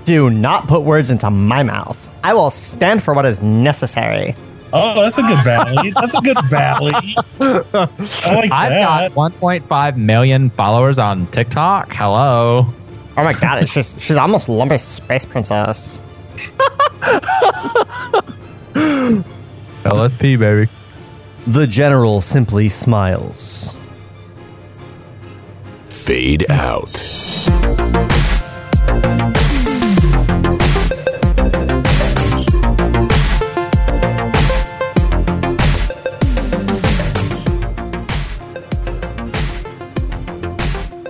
[0.05, 2.14] Do not put words into my mouth.
[2.22, 4.34] I will stand for what is necessary.
[4.70, 5.90] Oh, that's a good valley.
[5.92, 6.92] That's a good valley.
[7.40, 9.14] I like I've that.
[9.14, 11.90] got 1.5 million followers on TikTok.
[11.90, 12.66] Hello.
[13.19, 16.01] Oh my god, it's just she's almost Lumpy Space Princess.
[19.83, 20.71] LSP, baby.
[21.49, 23.77] The general simply smiles.
[25.89, 26.95] Fade out.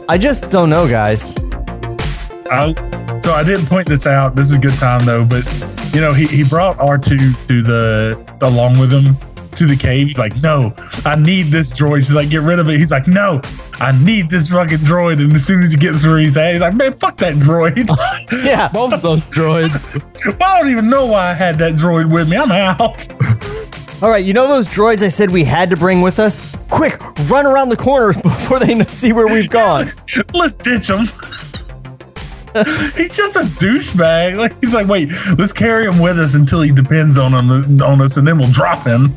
[0.08, 1.34] I just don't know, guys.
[2.50, 4.34] I, so I didn't point this out.
[4.34, 5.44] This is a good time though, but
[5.94, 9.16] you know, he, he brought R2 to the along with him
[9.56, 10.08] to the cave.
[10.08, 10.74] He's like, no,
[11.04, 11.98] I need this droid.
[11.98, 12.78] She's like, get rid of it.
[12.78, 13.40] He's like, no,
[13.80, 15.20] I need this fucking droid.
[15.20, 17.88] And as soon as he gets where he's at, he's like, man, fuck that droid.
[18.44, 20.38] yeah, both of those droids.
[20.42, 22.36] I don't even know why I had that droid with me.
[22.36, 23.08] I'm out.
[24.00, 26.54] All right, you know those droids I said we had to bring with us?
[26.70, 29.90] Quick, run around the corners before they see where we've gone.
[30.32, 31.06] Let's ditch him.
[32.96, 34.36] he's just a douchebag.
[34.36, 38.00] Like he's like, wait, let's carry him with us until he depends on him, on
[38.00, 39.14] us, and then we'll drop him.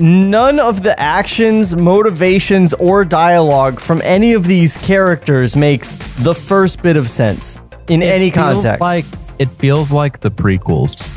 [0.00, 5.92] None of the actions, motivations, or dialogue from any of these characters makes
[6.22, 8.80] the first bit of sense in any context.
[8.80, 9.04] Like
[9.38, 11.12] it feels like the prequels.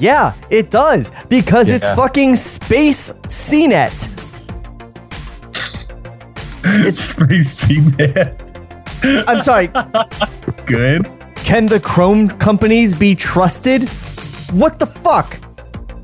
[0.00, 4.08] yeah, it does because it's fucking space CNET.
[6.64, 8.51] It's Space CNET.
[9.04, 9.68] I'm sorry.
[10.66, 11.06] Good.
[11.36, 13.88] Can the Chrome companies be trusted?
[14.52, 15.38] What the fuck?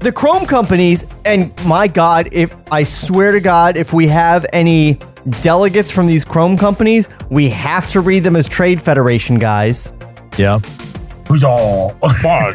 [0.00, 4.98] The Chrome companies, and my God, if I swear to God, if we have any
[5.40, 9.92] delegates from these Chrome companies, we have to read them as Trade Federation guys.
[10.36, 10.60] Yeah.
[11.28, 11.96] Who's all?
[12.02, 12.52] I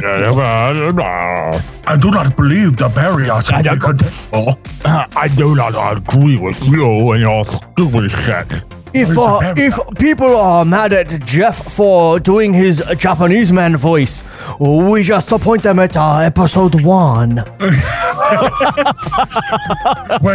[1.99, 4.57] do not believe the barriers are contemptible.
[4.85, 8.63] I do not agree with you and your stupid shit.
[8.93, 14.23] If uh, if people are mad at Jeff for doing his Japanese man voice,
[14.59, 17.37] we just appoint them at uh, episode one.
[17.37, 17.45] Where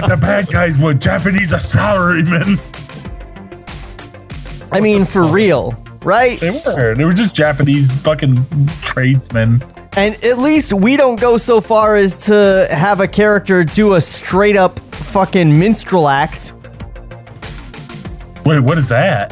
[0.02, 2.58] the bad guys were Japanese salarymen.
[4.72, 6.40] I mean, for real, right?
[6.40, 6.94] They were.
[6.96, 8.38] They were just Japanese fucking
[8.82, 9.62] tradesmen.
[9.96, 14.00] And at least we don't go so far as to have a character do a
[14.00, 16.54] straight up fucking minstrel act.
[18.48, 19.30] Wait, what is that?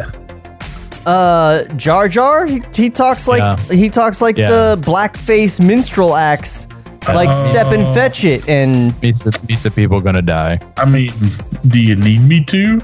[1.07, 3.57] Uh, Jar Jar, he, he talks like Yeah.
[3.75, 4.51] he talks like Yeah.
[4.51, 6.69] the blackface minstrel acts,
[7.09, 7.95] like step and Oh.
[7.95, 10.61] fetch it, and Meets the, meets the people gonna die.
[10.77, 11.13] I mean,
[11.69, 12.83] do you need me to?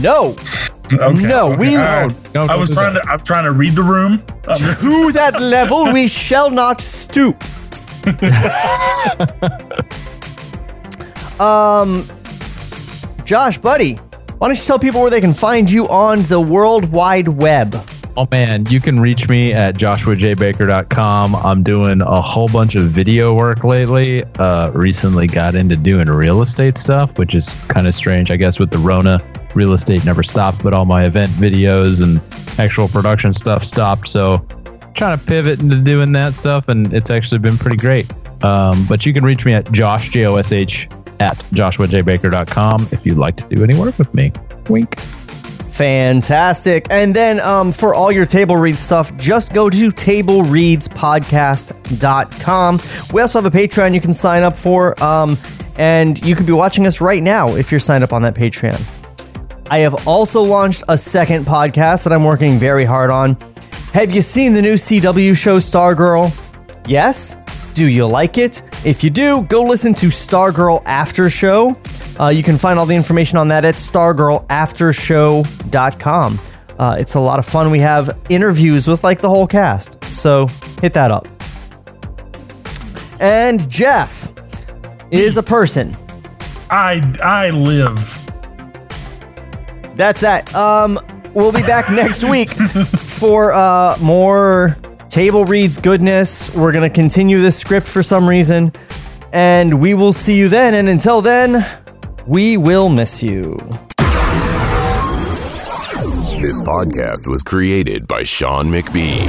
[0.00, 0.36] no,
[0.92, 2.34] Okay, No, okay, we- all right.
[2.34, 3.04] No, I was trying that.
[3.04, 3.10] to.
[3.10, 4.20] I'm trying to read the room.
[4.48, 7.42] I'm to that level we shall not stoop.
[11.40, 12.04] um,
[13.24, 13.98] Josh, buddy,
[14.40, 17.76] why don't you tell people where they can find you on the World Wide Web?
[18.16, 21.36] Oh man, you can reach me at joshuajbaker.com.
[21.36, 24.24] I'm doing a whole bunch of video work lately.
[24.38, 28.30] Uh, recently got into doing real estate stuff, which is kind of strange.
[28.30, 29.20] I guess with the Rona,
[29.54, 32.18] real estate never stopped, but all my event videos and
[32.58, 34.08] actual production stuff stopped.
[34.08, 34.38] So
[34.94, 38.10] trying to pivot into doing that stuff, and it's actually been pretty great.
[38.42, 40.88] Um, but you can reach me at josh, J O S H,
[41.20, 44.32] at joshuajbaker.com if you'd like to do any work with me.
[44.68, 44.98] Wink.
[44.98, 46.88] Fantastic.
[46.90, 52.80] And then um, for all your table read stuff, just go to tablereadspodcast.com.
[53.14, 55.38] We also have a Patreon you can sign up for, um,
[55.78, 58.80] and you could be watching us right now if you're signed up on that Patreon.
[59.70, 63.36] I have also launched a second podcast that I'm working very hard on.
[63.92, 66.32] Have you seen the new CW show Stargirl?
[66.88, 67.36] Yes?
[67.74, 68.62] Do you like it?
[68.84, 71.76] If you do, go listen to Stargirl After Show.
[72.18, 76.38] Uh, you can find all the information on that at stargirlaftershow.com.
[76.78, 77.70] Uh, it's a lot of fun.
[77.70, 80.02] We have interviews with like the whole cast.
[80.04, 80.46] So
[80.80, 81.28] hit that up.
[83.20, 84.32] And Jeff
[85.10, 85.94] is a person.
[86.70, 87.98] I I live.
[89.94, 90.54] That's that.
[90.54, 90.98] Um,
[91.34, 94.76] we'll be back next week for uh, more
[95.10, 96.54] table reads goodness.
[96.54, 98.72] We're gonna continue this script for some reason,
[99.32, 100.74] and we will see you then.
[100.74, 101.64] And until then,
[102.26, 103.58] we will miss you.
[106.40, 109.28] This podcast was created by Sean McBee.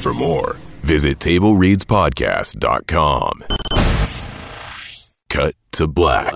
[0.00, 3.44] For more, visit TableReadsPodcast.com.
[5.28, 6.32] Cut to black.